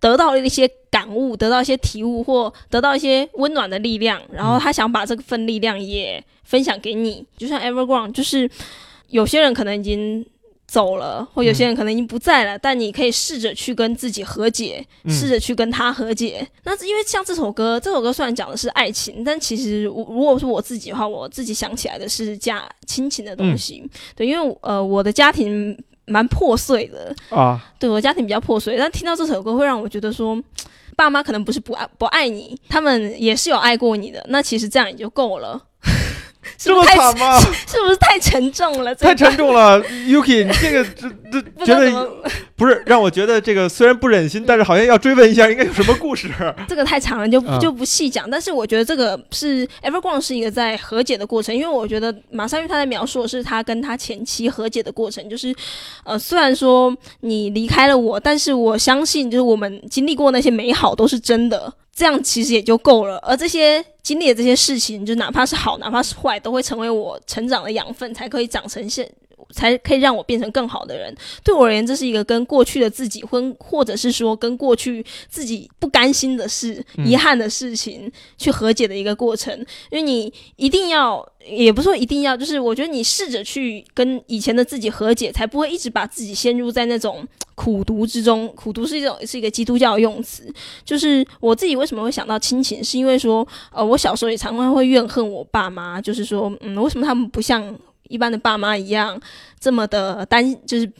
[0.00, 8.50] 得到了一些感悟，得到一些体悟或得到一些温暖的力量，然后他想把这份力量也分享给你，就像 Evergrande，就是
[9.08, 10.24] 有些人可能已经。
[10.72, 16.48] 走了，或有些人可能已经不在了，但你可以试着去跟自己和解，试着去跟他和解。
[16.64, 23.86] 那因为像这首歌，这首歌虽然讲的是爱情，但其实如果是我自己的话，我自己想起来的是家亲情的东西。
[24.16, 30.42] 对，因为呃，我的家庭蛮破碎的啊，对我家庭比较破碎，但听到这首歌会让我觉得说，
[30.96, 34.24] 爸妈可能不是不爱不爱你，他们也是有爱过你的。
[34.30, 35.62] 那其实这样也就够了。
[36.58, 37.38] 这么惨吗？
[37.40, 38.94] 是不是太沉重了？
[38.96, 40.84] 太沉重了，Yuki，你这个
[41.30, 42.08] 这这觉得
[42.56, 46.28] 不是让我觉得这个虽然不忍心，但是好像要追问一下，应该有什么故事？
[46.68, 48.28] 这个太长了，就就不细讲。
[48.28, 55.54] 但是我觉得这个是 Evergrande 是一个在和解的过程，因为我觉得马上玉他在描述的是他跟他前妻和解的过程，就是
[56.04, 61.72] 呃，虽然说你离开了我，但是我相信就是我们经历过那些美好都是真的。
[61.94, 69.10] 这样其实也就够了，而这些经历的这些事情，就哪怕是好，哪怕是坏，都会成为我成长的养分，才可以长成现
[69.52, 71.14] 才可以让我变成更好的人。
[71.44, 79.56] 对我而言，这是一个跟过去的自己，或或者是说跟过去自己不甘心的事、嗯遗憾的事情去和解的一个过程。
[79.90, 88.48] 因为你一定要，也不是说一定要，就是我觉得你试着去跟以前的自己和解，才不会一直把自己陷入在那种苦读之中。
[88.54, 90.50] 苦读是一种是一个基督教用词，
[90.84, 97.76] 就是我自己为什么会想到亲情，是因为说，呃，我小时候也常常会怨恨我爸妈，就是说，嗯，为什么他们不像
[98.12, 99.20] 一般的爸妈一样
[99.58, 100.92] 这么的担，就是。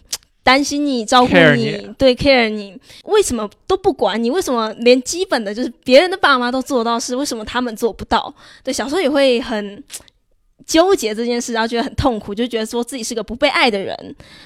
[0.45, 4.29] 担心你，照顾你，对 care 你，为什么都不管你？
[4.29, 8.35] 为什么连基本的就是别人的爸妈都做到事，为什么他们做不到？
[8.65, 9.85] 对，小时候也会很
[10.67, 13.97] 纠结这件事，然后觉得很痛苦，就觉得说自己是个不被爱的人。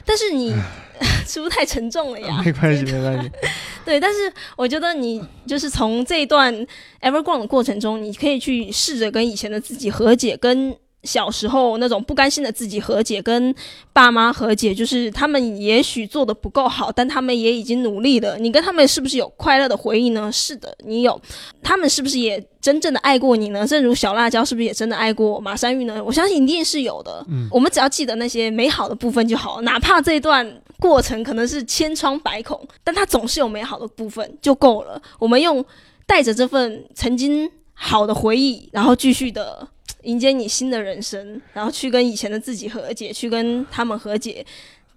[0.05, 0.55] 但是你
[1.27, 2.41] 是不是太沉重了呀？
[2.45, 3.31] 没关系，没关系。
[3.87, 6.55] 对，但是我觉得你就是从这一段
[7.01, 10.77] Evergreen 的过程中，你可以去试着跟以前的自己和解，跟
[11.07, 13.55] 小时候那种不甘心的自己和解，跟
[13.93, 18.37] 爸妈和解，就是他们也许做的不够好，但他们也已经努力了。
[18.39, 20.31] 你跟他们是不是有快乐的回忆呢？
[20.33, 21.21] 是的，你有。
[21.63, 23.67] 他们是不是也真正的爱过你呢？
[23.67, 26.03] 正如小辣椒是不是也真的爱过马山玉呢？
[26.05, 27.25] 我相信一定是有的。
[27.29, 30.47] 嗯我们只要记得那些美好的部分就好，哪怕这一段
[30.79, 35.01] 过程可能是千疮百孔，但它总是有美好的部分就够了。
[35.19, 35.65] 我们用
[36.07, 39.67] 带着这份曾经好的回忆，然后继续的
[40.07, 44.45] 迎接你新的人生，然后去跟以前的自己和解，去跟他们和解。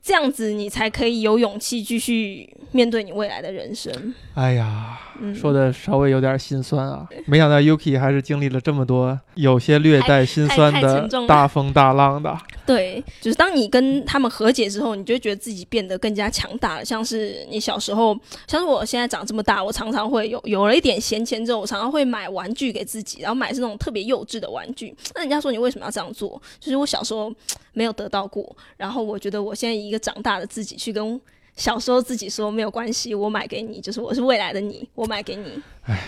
[0.02, 4.14] 这样子，你才可以有勇气继续面对你未来的人生。
[4.34, 7.08] 哎呀，嗯，说的稍微有点心酸啊！
[7.26, 12.38] 没想到 Yuki 还是经历了这么多有些略带心酸的大风大浪的。
[12.66, 16.86] 对，就是当你跟他们和解之后，你就觉得自己变得更加强大了。
[16.86, 24.96] 像是你小时候，像是我现在长这么大，我常常会有有了一点闲钱之后，我常常会买玩具给自己，然后买是那种特别幼稚的玩具。
[25.16, 26.42] 那人家说你为什么要这样做？
[26.60, 27.34] 就是我小时候
[27.74, 31.20] 没有得到过，然后我觉得我现在以一个长大的自己去跟
[31.56, 35.62] 小时候自己说没有关系，我买给你，就是我是未来的你，我买给你。
[35.84, 36.00] 唉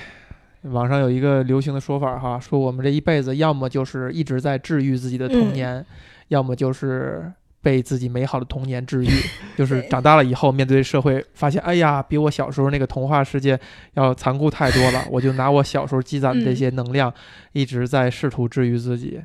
[0.64, 5.84] 网上有一个流行的说法哈，说我们这一辈子要么就是一直在治愈自己的童年，
[6.28, 7.34] 要么就是
[7.64, 9.10] 被自己美好的童年治愈。
[9.58, 13.60] 就是长大了以后面对社会，发现哎呀，比我小时候那个童话世界
[13.96, 15.04] 要残酷太多了。
[15.10, 17.12] 我就拿我小时候积攒的这些能量，
[17.54, 19.20] 一直在试图治愈自己。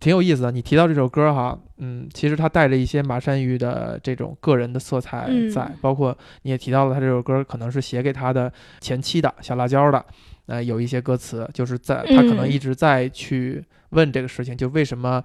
[0.00, 10.04] 挺有意思的，你提到这首歌哈，嗯，其实它带着一些马山玉的这种个人的色彩嗯在，包括你也提到了，他这首歌可能是写给他的前妻的小辣椒的，
[10.46, 15.22] 呃，有一些歌词就是在他可能嗯一直在去问这个事情，就为什么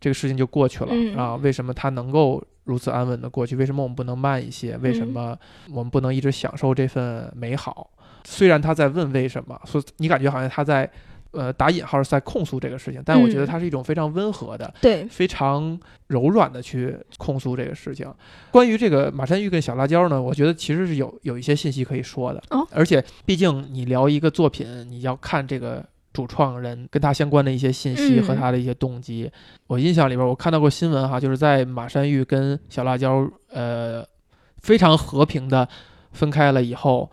[0.00, 1.34] 这个事情就过去了、嗯啊？
[1.36, 3.56] 为什么他能够如此安稳的过去？
[3.56, 4.76] 为什么我们不能慢一些？
[4.76, 5.38] 为什嗯么
[5.70, 7.90] 我们不能一直享受这份美好？
[8.22, 10.88] 虽然他在问为什么，所以你感觉好像他在。
[11.32, 15.78] 呃，打引号是在控诉这个事情，但我觉得嗯它是一种非常温和的、对，非常
[16.08, 18.12] 柔软的去控诉这个事情。
[18.50, 22.42] 关于这个马山玉跟小辣椒呢，我觉得其实是有有一些信息可以说的。
[22.50, 29.30] 哦而且毕竟你聊一个作品，你要看这个主创人跟他相关的一些信息嗯和他的一些动机。
[29.68, 34.04] 我印象里边，我看到过新闻哈，就是在马山玉跟小辣椒呃
[34.62, 35.68] 非常和平的
[36.10, 37.08] 分开了以后。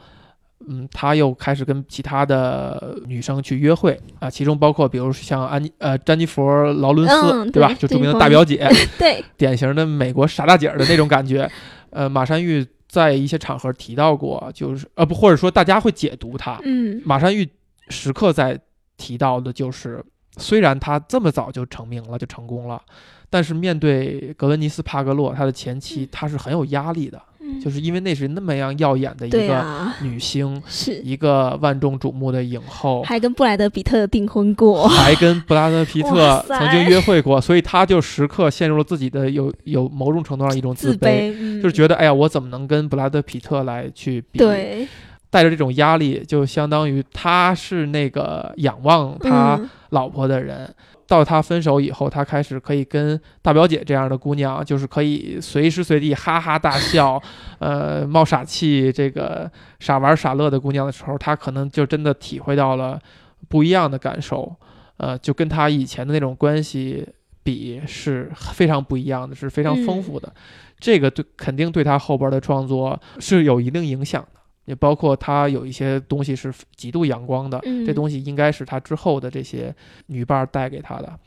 [0.67, 7.71] 嗯，他又开始跟其他的女生去约会啊，其中包括比如像安妮呃詹妮弗劳伦斯，嗯对吧？
[7.77, 11.49] 就著名的大表姐， 对，典型的美国傻大姐儿的那种感觉。
[11.91, 16.59] 呃，马山玉在一些场合提到过，就是呃不，或者说大家会解读他。
[16.63, 17.47] 嗯马山玉
[17.89, 18.59] 时刻在
[18.97, 20.03] 提到的就是，
[20.37, 22.81] 虽然他这么早就成名了，就成功了，
[23.29, 29.65] 但是面对格温尼斯帕格洛他的前妻，他是很有压力的，嗯就是因为那是那么样耀眼的一个
[30.01, 33.01] 女星，是，一个万众瞩目的影后。
[33.03, 34.87] 还跟布莱德皮特订婚过。
[34.87, 44.87] 还跟布拉德皮 特曾经约会过，所以他就时刻陷入了自己的有有某种程度上一种自卑，卑，嗯就是觉得哎呀，我怎么能跟布拉德皮特来去比？，对，
[45.29, 50.73] 带着这种压力，就相当于他是那个仰望他嗯老婆的人。
[51.07, 57.21] 到他分手以后，他开始可以跟大表姐这样的姑娘，就是可以随时随地哈哈大笑，
[57.59, 59.49] 呃，冒傻气，这个
[59.79, 62.99] 傻玩傻乐的姑娘的时候，他可能就真的体会到了
[63.47, 64.53] 不一样的感受，
[64.97, 67.07] 呃，就跟他以前的那种关系
[67.41, 70.33] 比是非常不一样的，是非常丰富的。
[70.79, 74.36] 这个对肯定对他后边的创作是有一定影响的，
[74.67, 79.73] 也包括他有一些东西是极度阳光的，嗯这东西应该是他之后的这些
[80.07, 81.17] 女伴儿带给他的。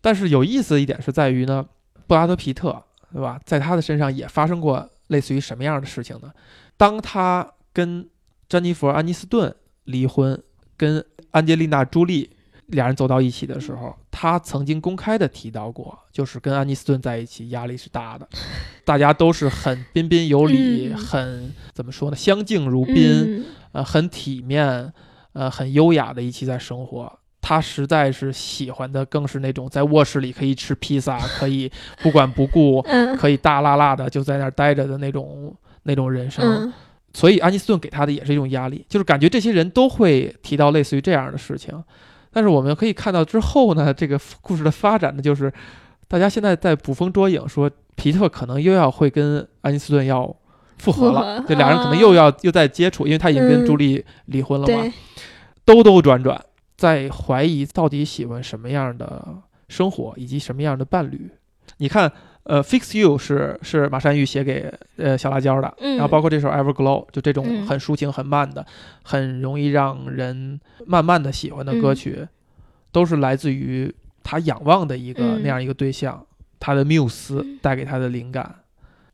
[0.00, 1.66] 但是有意思的一点是在于呢，
[2.06, 2.82] 布拉德皮特，
[3.12, 3.38] 对吧？
[3.44, 6.32] 在他的身上也发生过类似于什么样的事情呢？
[6.78, 8.08] 当他跟
[8.48, 10.42] 詹妮弗·安妮斯顿离婚，
[10.76, 12.30] 跟安吉丽娜·朱莉
[12.68, 18.28] 俩人走到一起的时候，他曾经公开的提到过，就是跟安妮斯顿在一起压力是大的，
[18.84, 24.92] 大家都是很彬彬有礼，嗯很怎么说呢，相敬如宾，嗯呃，很体面，
[25.32, 27.18] 呃，很优雅的一起在生活。
[27.40, 31.70] 他实在是喜欢的，更是那种在卧室里可以吃披萨， 可以
[32.02, 35.54] 不管不顾，嗯可以大辣辣的就在那儿待着的那种
[35.84, 36.44] 那种人生。
[36.44, 36.72] 嗯
[37.14, 41.72] 所以安妮斯顿给他的也是一种压力，就是感觉这些人都会提到类似于这样的事情。
[42.36, 45.50] 但是我们可以看到之后呢，这个故事的发展呢，就是
[46.06, 50.36] 大家现在在捕风捉影，说皮特可能又要会跟爱因斯顿要
[50.76, 54.92] 复合了，这俩人可能啊又要、又在接触，因为他已经跟嗯朱莉离婚了嘛，对，
[55.64, 56.38] 兜兜转转，
[56.76, 61.30] 在怀疑到底喜欢什么样的生活以及什么样的伴侣。
[61.78, 62.12] 你看，
[62.48, 68.64] 呃，《Fix You 是》是马山玉写给呃小辣椒的，嗯然后包括这首《Everglow》，就这种嗯很抒情、很慢的、
[69.02, 72.26] 很容易让人慢慢的喜欢的歌曲，
[72.92, 73.92] 都是来自于
[74.22, 76.24] 他仰望的一个、嗯那样一个对象，
[76.60, 78.54] 他的缪斯嗯带给他的灵感，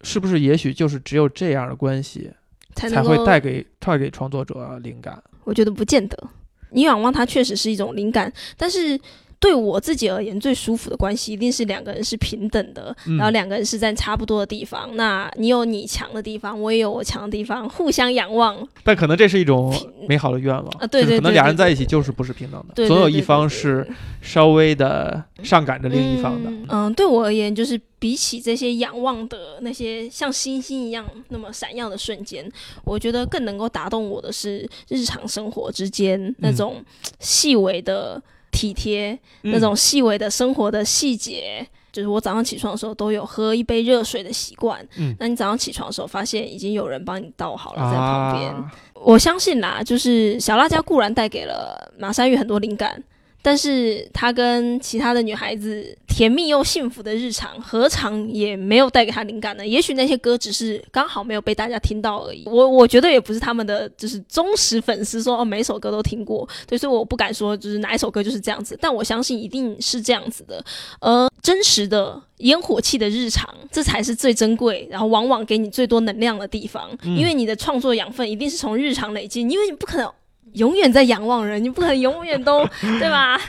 [0.02, 0.38] 是不是？
[0.38, 2.30] 也许就是只有这样的关系，
[2.74, 5.22] 才才会带给带给创作者灵感。
[5.44, 6.28] 我觉得不见得。
[6.68, 9.00] 你仰望他确实是一种灵感，但是
[9.42, 14.94] 对我自己而言，最舒服的关系一定是两个人是平等的，嗯然后两个人是在差不多的地方。
[14.94, 18.56] 那你有你强的地方，我也有我强的地方，互相仰望。
[18.84, 19.74] 但可能这是一种
[20.08, 23.84] 美好的愿望啊对就是可能对对对俩人在一起就是不是平等的，总有一对对对方是
[24.20, 26.48] 稍微的上赶着另一方的。
[26.48, 32.48] 嗯嗯，对我而言，就是比起这些仰望的那些像星星一样那么闪耀的瞬间，
[32.84, 36.82] 我觉得更能够打动我的是日常生活之间那种
[37.18, 38.22] 细微的
[38.52, 41.66] 体贴，那种细微的生活的细节。
[41.90, 45.14] 就是我早上起床的时候都有喝一杯热水的习惯，嗯。
[45.18, 53.02] 那你早上起床的时候发现已经有人帮你倒好了在旁边，啊，我相信啦，就是小辣椒固然带给了马山玉很多灵感，
[53.42, 59.66] 但是他跟其他的女孩子甜蜜又幸福的日常，何尝也没有带给他灵感呢？
[59.66, 62.44] 也许那些歌只是刚好没有被大家听到而已。
[62.46, 70.64] 我我觉得也不是他们的就是忠实粉丝说哦每首歌都听过，对，所以我不敢说就是哪一首歌就是这样子，但我相信一定是这样子的。
[71.00, 76.88] 而真实的烟火气的日常，这才是最珍贵，然后往往给你最多能量的地方。
[77.02, 80.10] 嗯因为你的创作养分一定是从日常累积，因为你不可能
[80.54, 82.66] 永远在仰望人，你不可能永远都
[82.98, 83.40] 对吧？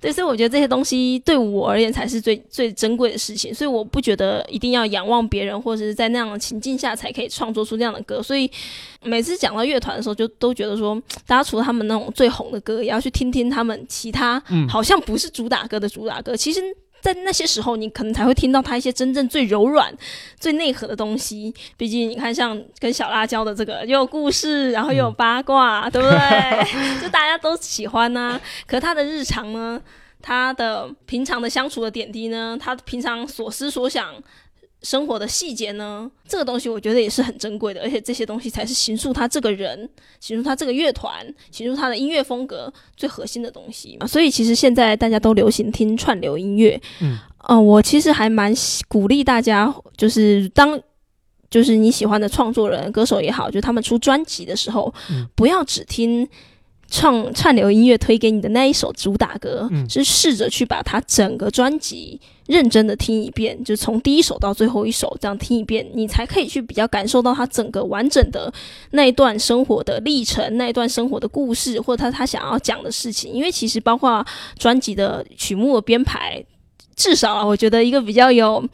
[0.00, 8.22] 对，所以我觉得这些东西对我而言才是最最珍贵的事情，所以我不觉得一定要仰望别人，或者是在那样的情境下才可以创作出那样的歌。
[8.22, 8.50] 所以
[9.02, 16.36] 每次讲到乐团的时候，就都觉得说，大家除了他们那种最红的歌，也要去听听他们其他嗯好像不是主打歌的主打歌。
[16.36, 16.60] 其实，
[17.04, 19.94] 在那些时候，你可能才会听到他一些真正最柔软、
[20.40, 21.54] 最内核的东西。
[21.76, 26.18] 毕竟，你看，像跟小辣椒的这个，又有故事，然后又有八卦，对不对？
[27.02, 29.78] 就大家都喜欢呐、可他的日常呢？
[30.22, 32.56] 他的平常的相处的点滴呢？
[32.58, 34.14] 他平常所思所想、
[34.84, 36.08] 生活的细节呢？
[36.28, 39.88] 这个东西我觉得也是很珍贵的，而且这些东西才是形塑他这个人、
[40.20, 44.06] 形塑他这个乐团、形塑他的音乐风格最核心的东西嘛。
[44.06, 47.18] 所以其实现在大家都流行听串流音乐，嗯，
[47.48, 48.54] 呃，我其实还蛮
[48.86, 50.80] 鼓励大家，就是当。
[51.50, 56.28] 就是你喜欢的创作人、歌手也好，就他们出专辑的时候，嗯不要只听
[56.94, 68.52] 创串流音乐推给你的那一首主打歌，嗯是试着去把它整个专辑认真的听一遍，就从第一首到最后一首这样听一遍，你才可以去比较感受到他整个完整的
[68.92, 73.32] 那一段生活的历程，那一段生活的故事，或者他他想要讲的事情。
[73.32, 74.24] 因为其实包括
[74.56, 76.44] 专辑的曲目的编排，
[76.94, 78.64] 至少啊，我觉得一个比较有。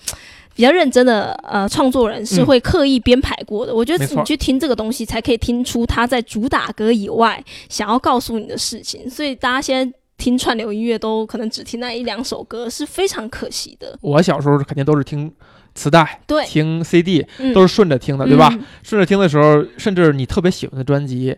[0.54, 9.08] 比较认真的呃创作人是嗯会刻意编排过的，我觉得你去听这个东西，才可以听出他在主打歌以外想要告诉你的事情。
[9.08, 13.98] 所以大家现在听串流音乐都可能只听那一两首歌，是非常可惜的。
[14.02, 15.32] 我小时候肯定都是听
[15.74, 18.50] 磁带、对，听 CD，嗯都是顺着听的，对吧？
[18.52, 21.34] 嗯顺着听的时候，甚至你特别喜欢的专辑，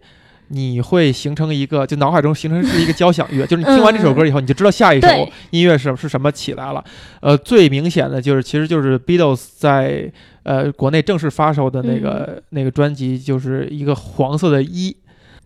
[0.49, 5.09] 你会形成一个，就脑海中形成是一个交响乐， 就是你听完这首歌以后，你就知道下一首
[5.51, 6.85] 音乐是是什么起来了。
[7.21, 10.13] 呃，最明显的就是，其实就是 Beatles 在
[10.43, 14.97] 呃国内正式发售的那个、那个专辑，就是一个黄色的一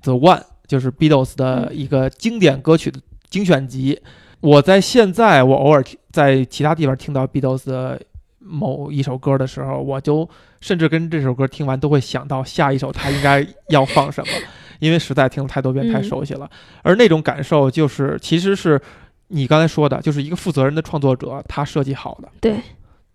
[0.02, 4.00] The One，就是 Beatles 的一个经典歌曲的精选集。
[4.40, 8.00] 我在现在，我偶尔听在其他地方听到 Beatles 的
[8.38, 10.28] 某一首歌的时候，我就
[10.60, 14.32] 甚至跟这首歌听完都会想到下一首他应该要放什么，
[14.78, 16.48] 因为实在听了太多遍，嗯太熟悉了。
[16.82, 18.80] 而那种感受就是，其实是
[19.28, 22.60] 你刚才说的，就是一个负责任的创作者他设计好的，对，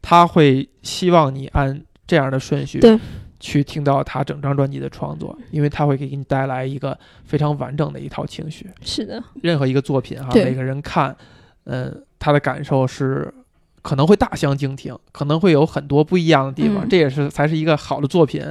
[0.02, 3.00] 他会希望你按这样的顺序对
[3.40, 8.70] 去听到他整张专辑的创作，因为他会给你带来一个非常完整的一套情绪。
[8.82, 11.16] 是的，任何一个作品哈，对每个人看，
[11.64, 13.34] 嗯，他的感受是
[13.82, 16.86] 可能会大相径庭，可能会有很多不一样的地方。
[16.86, 18.44] 嗯这也是才是一个好的作品，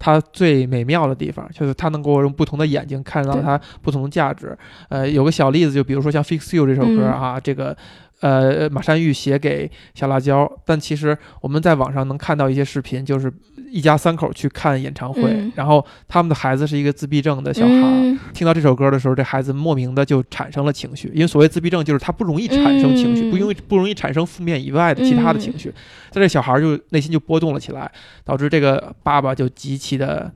[0.00, 4.58] 它最美妙的地方，就是它能够用不同的眼睛看到对它不同的价值。
[4.88, 7.76] 呃，有个小例子，就比如说像《Fix You》这首歌嗯啊，这个。
[8.20, 13.32] 呃，马山玉写给小辣椒，但其实我们在网上能看到一些视频，就是
[13.70, 25.72] 一家三口去看演唱会，嗯然后他们的孩子是一个自闭症的小孩听到这首歌的时候，这孩子莫名的就产生了情绪，因为所谓自闭症就是他不容易产生情绪，嗯不容易不容易产生负面以外的其他的情绪，
[26.10, 27.90] 在这小孩就内心就波动了起来，
[28.22, 30.30] 导致这个爸爸就极其的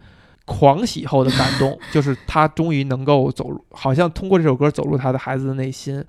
[0.47, 6.03] 狂喜后的感动， 就是他终于能够走入，好像通过这首歌走入他的孩子的内心。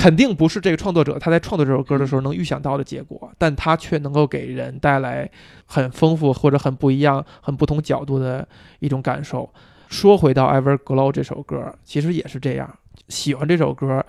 [0.00, 5.30] 肯定不是这个创作者他在创作这首歌的时候能预想到的结果，但他却能够给人带来
[5.66, 8.48] 很丰富或者很不一样、很不同角度的
[8.78, 9.46] 一种感受。
[9.90, 12.74] 说回到《Everglow》这首歌，其实也是这样。
[13.08, 14.02] 喜欢这首歌，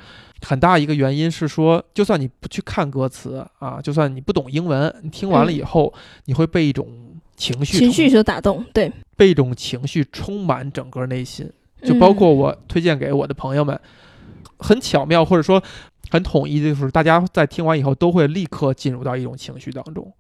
[0.48, 6.88] 很大一个原因是说，就算你不去看歌词啊，就算你不懂英文，你听完了以后，你会被一种
[7.36, 11.52] 情绪情绪所打动，对，被一种情绪充满整个内心。
[11.84, 13.78] 就包括嗯我推荐给我的朋友们，
[14.62, 15.62] 很巧妙或者说
[16.10, 20.12] 很统一的就是，大家在听完以后都会立刻进入到一种情绪当中。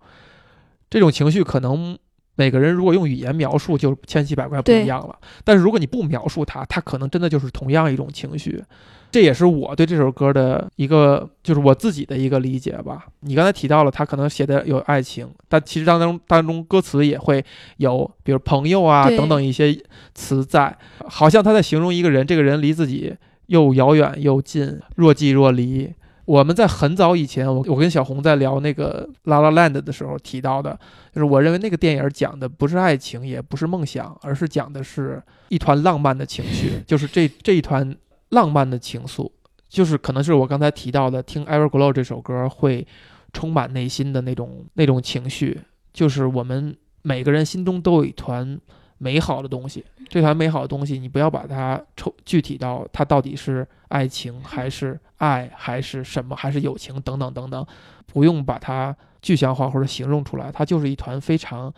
[0.89, 1.97] 这种情绪可能
[2.35, 5.15] 每个人如果用语言描述就千奇百怪不一样了，
[5.45, 8.63] 但是如果你不描述它，它可能真的就是同样一种情绪。
[9.11, 13.07] 这也是我对这首歌的一个，就是我自己的一个理解吧。
[13.19, 17.43] 你刚才提到了，他可能写的有爱情，但其实当中当中歌词也会
[17.75, 19.77] 有，比如朋友啊等等一些
[20.15, 23.13] 词在，好像他在形容一个人，这个人离自己
[23.51, 25.93] 又遥远又近，若即若离。
[26.23, 30.79] 我们在很早以前，我我跟小红在聊那个《La La Land》的时候提到的，
[31.13, 37.93] 就是我认为那个电影讲的不是爱情，也不是梦想，而是讲的是一团浪漫的情绪， 就是这这一团
[38.29, 39.29] 浪漫的情愫，
[39.67, 42.87] 就是可能是我刚才提到的，听《Everglow》这首歌会
[43.33, 45.59] 充满内心的那种那种情绪，
[45.91, 48.57] 就是我们每个人心中都有一团
[49.03, 57.65] 美好的东西，这团美好的东西，你不要把它抽具体到它到底是爱情还是爱还是什么还是友情等等等等，
[58.05, 61.73] 不用把它具象化或者形容出来，它就是一团非常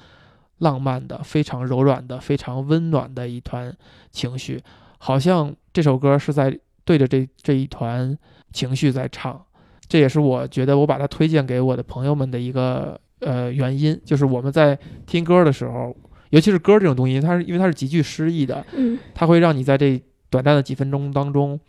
[0.58, 3.74] 浪漫的、非常柔软的、非常温暖的一团
[4.12, 4.62] 情绪，
[4.98, 8.18] 好像这首歌是在对着这这一团
[8.52, 9.42] 情绪在唱。
[9.88, 15.96] 这也是我觉得我把它推荐给我的朋友们的一个呃原因，就是我们在听歌的时候，
[16.34, 21.60] 尤其是歌这种东西，它是因为它是极具诗意的，嗯它会让你在这短暂的几分钟当中，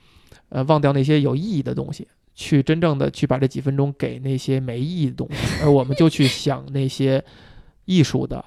[0.49, 7.23] 呃，忘掉那些有意义的东西，去真正的去把这几分钟给那些没意义的东西， 而我们就去想那些
[7.85, 8.43] 艺术的、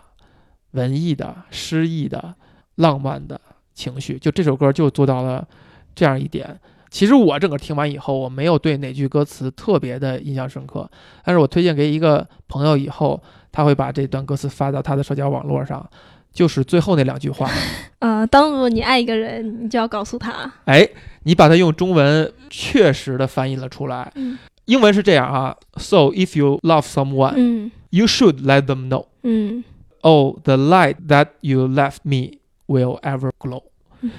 [0.72, 2.34] 文艺的、诗意的、
[2.78, 3.40] 浪漫的
[3.76, 4.18] 情绪。
[4.18, 5.48] 就这首歌就做到了
[5.94, 6.60] 这样一点。
[6.90, 10.90] 其实我整个听完以后，我没有对哪句歌词特别的印象深刻，
[11.24, 13.22] 但是我推荐给一个朋友以后，
[13.52, 15.88] 他会把这段歌词发到他的社交网络上，
[16.32, 17.50] 就是最后那两句话。
[18.00, 20.88] 呃，当如果你爱一个人，你就要告诉他，哎，
[21.24, 24.12] 你把它用中文确实的翻译了出来。
[24.16, 29.06] 嗯英文是这样啊，So if you love someone, 嗯 you should let them know.
[29.24, 29.64] 嗯
[30.02, 33.64] Oh, the light that you left me will ever glow.
[34.02, 34.12] 嗯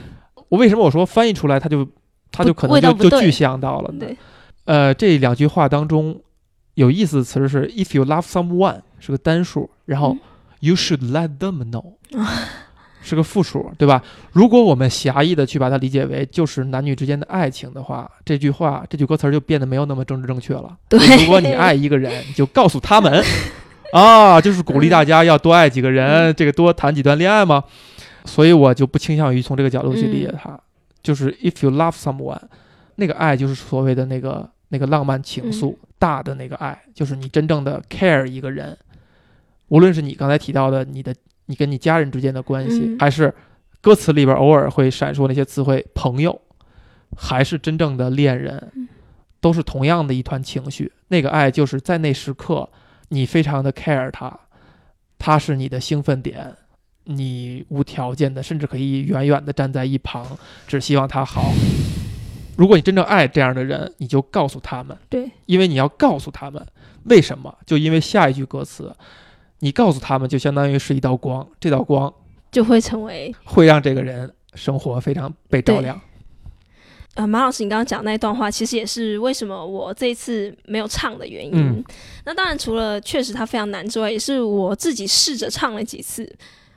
[0.49, 1.87] 我为什么我说翻译出来，它就
[2.31, 3.93] 它就可能就就具象到了
[4.65, 6.21] 呃，这两句话当中
[6.75, 10.19] 有意思的词是 if you love someone 是个单数，然后嗯
[10.61, 11.95] you should let them know
[13.01, 14.03] 是个复数，对吧？
[14.33, 20.77] 如果我们狭义的去把它理解为就是男女之间的爱情的话，这句话这句歌词儿就变得没有那么政治正确了。
[20.89, 23.25] 对如果你爱一个人，你就告诉他们
[23.93, 27.65] 啊，就是鼓励大家要多爱几个人，这个多谈几段恋爱嘛。
[28.25, 30.61] 所以我就不倾向于从这个角度去理解它。
[31.03, 32.41] 就是 if you love someone，
[32.97, 38.77] 那个爱就是所谓的那个那个浪漫情愫、大的那个爱，就是你真正的 care 一个人，
[39.69, 41.15] 无论是你刚才提到的你的
[41.47, 42.97] 你跟你家人之间的关系，嗯。
[42.99, 43.33] 还是
[43.81, 46.41] 歌词里边偶尔会闪烁那些词汇朋友，
[47.17, 48.89] 还是真正的恋人，嗯。
[49.41, 50.93] 都是同样的一团情绪。
[51.07, 52.69] 那个爱就是在那时刻，
[53.11, 54.37] 你非常的 care 他，
[55.17, 56.57] 他是你的兴奋点，
[57.11, 60.27] 你无条件的，甚至可以远远的站在一旁，
[60.67, 61.53] 只希望他好。
[62.57, 66.65] 如果你真正爱这样的人，你就告诉他们，对，因为你要告诉他们
[67.05, 68.95] 为什么，就因为下一句歌词，
[69.61, 72.13] 你告诉他们就相当于是一道光，这道光
[72.53, 76.01] 就会成为会让这个人生活非常被照亮。
[77.15, 81.53] 呃，马老师，你刚刚讲那段话，其实也是为什么我这一次没有唱的原因。
[81.55, 81.85] 嗯
[82.25, 86.31] 那当然，除了确实它非常难之外，也是我自己试着唱了几次，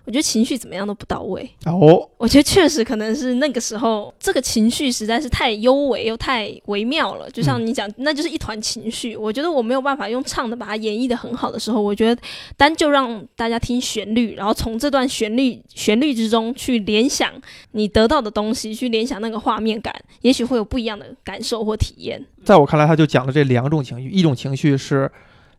[0.03, 1.49] 我觉得情绪怎么样都不到位。
[1.65, 7.29] 哦，我觉得确实可能是那个时候，这个情绪实在是太优美又太微妙了。
[7.29, 9.15] 就像你讲，那就是一团情绪。
[9.15, 12.21] 我觉得我没有办法用唱的把它演绎的很好的时候，我觉得
[12.57, 17.31] 单就让大家听旋律，然后从这段旋律旋律之中去联想
[17.71, 22.25] 你得到的东西，去联想那个画面感，也许会有不一样的感受或体验。
[22.43, 25.11] 在我看来，他就讲了这两种情绪，一种情绪是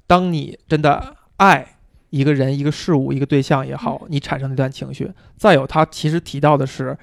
[0.07, 1.77] 当你真的爱。
[2.13, 5.11] 一个人、一个事物、一个对象也好，你产生那段情绪。
[5.39, 6.95] 再有，他其实提到的是，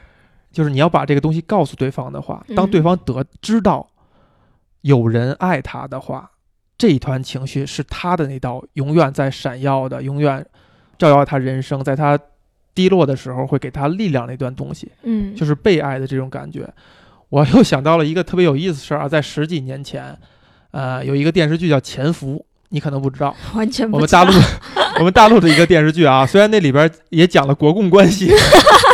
[0.52, 3.90] 就是你要把这个东西告诉对方的话，当对方得知道
[4.82, 6.30] 有人爱他的话，
[6.78, 10.46] 这一团情绪是他的那道永远在闪耀的、永远
[11.00, 12.18] 照耀他人生，在他
[12.76, 14.92] 低落的时候会给他力量那段东西。
[15.02, 16.72] 嗯，就是被爱的这种感觉。
[17.30, 20.16] 我 又想到了一个特别有意思的事儿啊，在十几年前，
[20.70, 22.36] 呃，有一个电视剧叫《潜伏》。
[22.72, 24.32] 你可能不知道，完全不我们大陆，
[25.00, 28.32] 我们大陆的一个电视剧啊， 虽然那里边也讲了国共关系，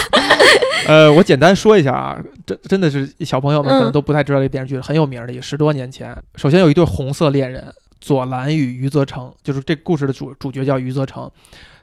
[0.87, 6.15] 呃，我简单说一下啊，真真的是小朋友们可能都不太知道这个电视剧，很有名的，也十多年前。
[6.35, 11.29] 首先有一对红色恋人，左蓝与余则成，就是这故事的主主角叫余则成，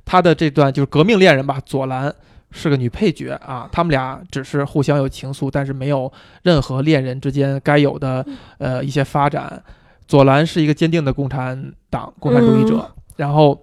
[0.05, 2.15] 他的这段就是革命恋人吧，左蓝
[2.53, 6.13] 是个女配角啊，他们俩只是互相有情愫，但是没有
[6.43, 8.25] 任何恋人之间该有的
[8.59, 9.61] 呃一些发展。
[10.07, 13.59] 左蓝是一个坚定的共产党共产主义者，然后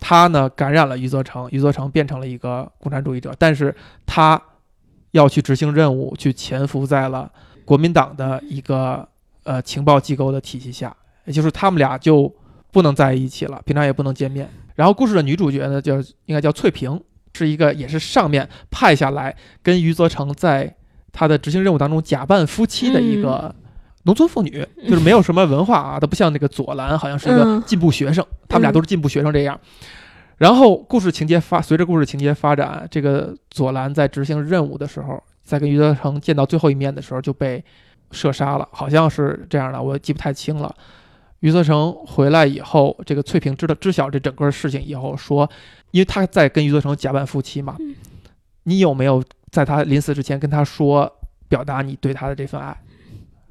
[0.00, 3.74] 他呢感染了余则成，余则成变成了一个共产主义者，但是
[4.06, 4.40] 他
[5.10, 7.30] 要去执行任务，去潜伏在了
[7.64, 9.06] 国民党的一个
[9.44, 10.96] 呃情报机构的体系下，
[11.26, 12.34] 也就是他们俩就
[12.72, 14.48] 不能在一起了，平常也不能见面。
[14.74, 17.00] 然后故事的女主角呢叫应该叫翠萍，
[17.34, 20.74] 是一个也是上面派下来跟余则成在
[21.12, 23.54] 他的执行任务当中假扮夫妻的一个。
[24.04, 28.24] 农村妇女就是没有什么文化啊，她不像那个左蓝，好像是一个进步学生。
[28.48, 29.58] 他们俩都是进步学生这样。
[30.38, 37.62] 然后故事情节发，随着故事情节发展，这个左蓝在执行任务的时候，在跟余则成见到最后一面的时候就被
[38.10, 40.74] 射杀了，好像是这样的，我记不太清了。
[41.40, 45.48] 余则成回来以后，这个翠萍知道知晓这整个事情以后说，
[45.90, 47.76] 因为他在跟余则成假扮夫妻嘛，
[48.62, 51.10] 你有没有在他临死之前跟他说，
[51.48, 52.74] 表达你对他的这份爱？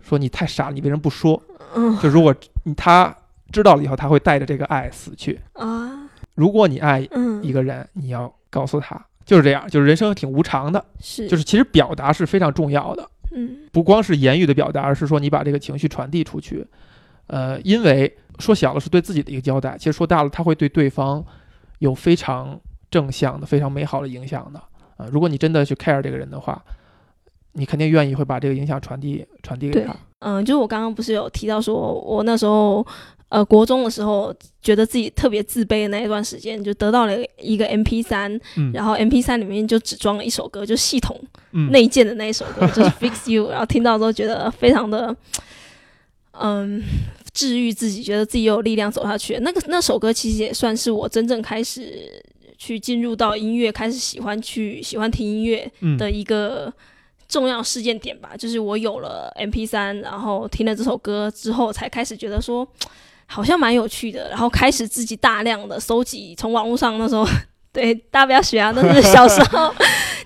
[0.02, 1.42] 说你太傻了，你为什么不说？
[1.76, 2.34] 嗯，就如果
[2.64, 3.16] 你他
[3.52, 6.10] 知道了以后，他会带着这个爱死去啊。
[6.34, 7.08] 如果你爱
[7.44, 16.66] 一个人，你要告诉他，就是这样，就是人生挺无常的，是，就是其实表达是非常重要的，嗯，不光是言语的表达，而是说你把这个情绪传递出去。
[17.28, 21.24] 呃，因为说小了是对自己的一个交代，其实说大了，他会对对方
[21.78, 24.60] 有非常正向的、非常美好的影响的。
[24.98, 26.64] 啊，如果你真的去 care 这个人的话。
[27.54, 29.96] 你肯定愿意会把这个影响传递传递给他。
[30.20, 32.86] 嗯，就是我刚刚不是有提到说，我那时候
[33.30, 38.38] 呃国中的时候，觉得自己特别自卑的那一段时间，就得到了一个 M P 三，
[38.74, 41.18] 然后 M P 三里面就只装了一首歌，就系统
[41.72, 45.16] 内建的那一首歌，就是 Fix You，然后听到之后觉得非常的
[46.34, 46.84] 嗯
[47.34, 49.38] 治愈自己，觉得自己有力量走下去。
[49.40, 52.22] 那个那首歌其实也算是我真正开始
[52.58, 56.74] 去进入到音乐，开始喜欢去喜欢听音乐的一个。
[57.30, 62.68] 重要事件点吧，就是我有了 M P 三，然后听了这首歌之后，才开始觉得说
[63.26, 67.26] 好像蛮有趣的，然后开始自己大量的收集，从网络上那时候。
[67.72, 68.74] 对，大家不要学啊！
[68.76, 69.72] 那是小时候，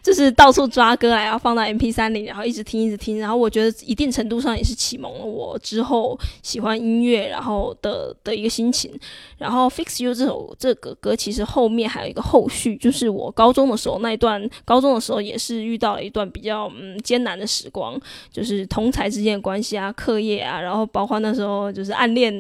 [0.04, 3.18] 就是到处抓歌来，然后放到 M P 三里，然后一直听，一直听。
[3.18, 8.91] 然后我觉得一定程度上也是启蒙了我之后喜欢音乐，然后的的一个心情。
[9.38, 17.99] 然后 Fix You 这首这个歌，其实后面还有一个后续，就是我高中的时候那一段，高中的时候也是遇到了一段比较嗯艰难的时光，
[18.32, 22.34] 就是同才之间的关系啊，课业啊，然后包括那时候就是暗恋，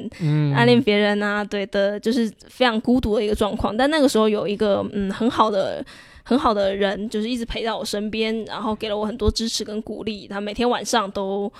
[0.53, 3.75] 暗恋别人啊，对的，就是非常孤独的一个状况。
[3.75, 4.73] 但那个时候有一个。
[4.95, 5.83] 嗯，很好的，
[6.25, 10.25] 很好的人，就是一直陪在我身边，然后给了我很多支持跟鼓励。
[10.27, 11.51] 他每天晚上都，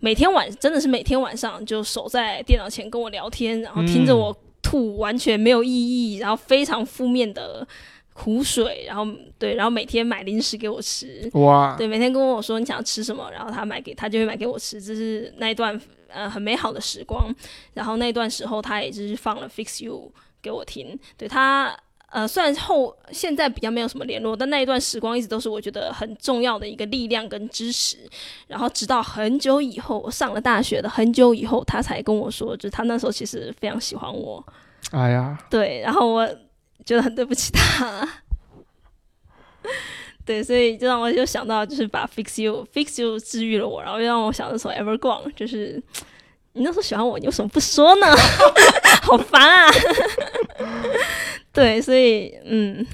[0.00, 7.66] 每天晚真的是每天晚上就守在电脑前跟我聊天，然后听着我吐完全没有意义，然后非常负面的
[8.12, 9.06] 苦水，然后
[9.38, 17.32] 对，然后每天买零食给我吃，哇，对，每天跟我说你想要吃什么，然后他买给他就会买给我吃，这是那一段呃很美好的时光。
[17.74, 20.12] 然后那段时候他也就是放了 Fix You
[20.42, 21.78] 给我听，对他。
[22.10, 27.98] 呃，虽然后现在比较没有什么联络，但那一段时光一直都是我觉得很重要的一个力量跟支持。
[28.46, 34.42] 然后直到很久以后，我上了大学的很久以后，他才跟我说，就他那时候其实非常喜欢我。
[34.92, 36.26] 哎呀，对，然后我
[36.84, 38.08] 觉得很对不起他。
[40.24, 45.82] 对，所以就让我就想到，就是把 Fix You Fix You 治愈了我，然后又让我想到首 Ever Gone，就是
[46.54, 48.06] 你那时候喜欢我，你为什么不说呢？
[49.02, 49.70] 好烦啊！
[51.52, 52.86] 对，所以嗯。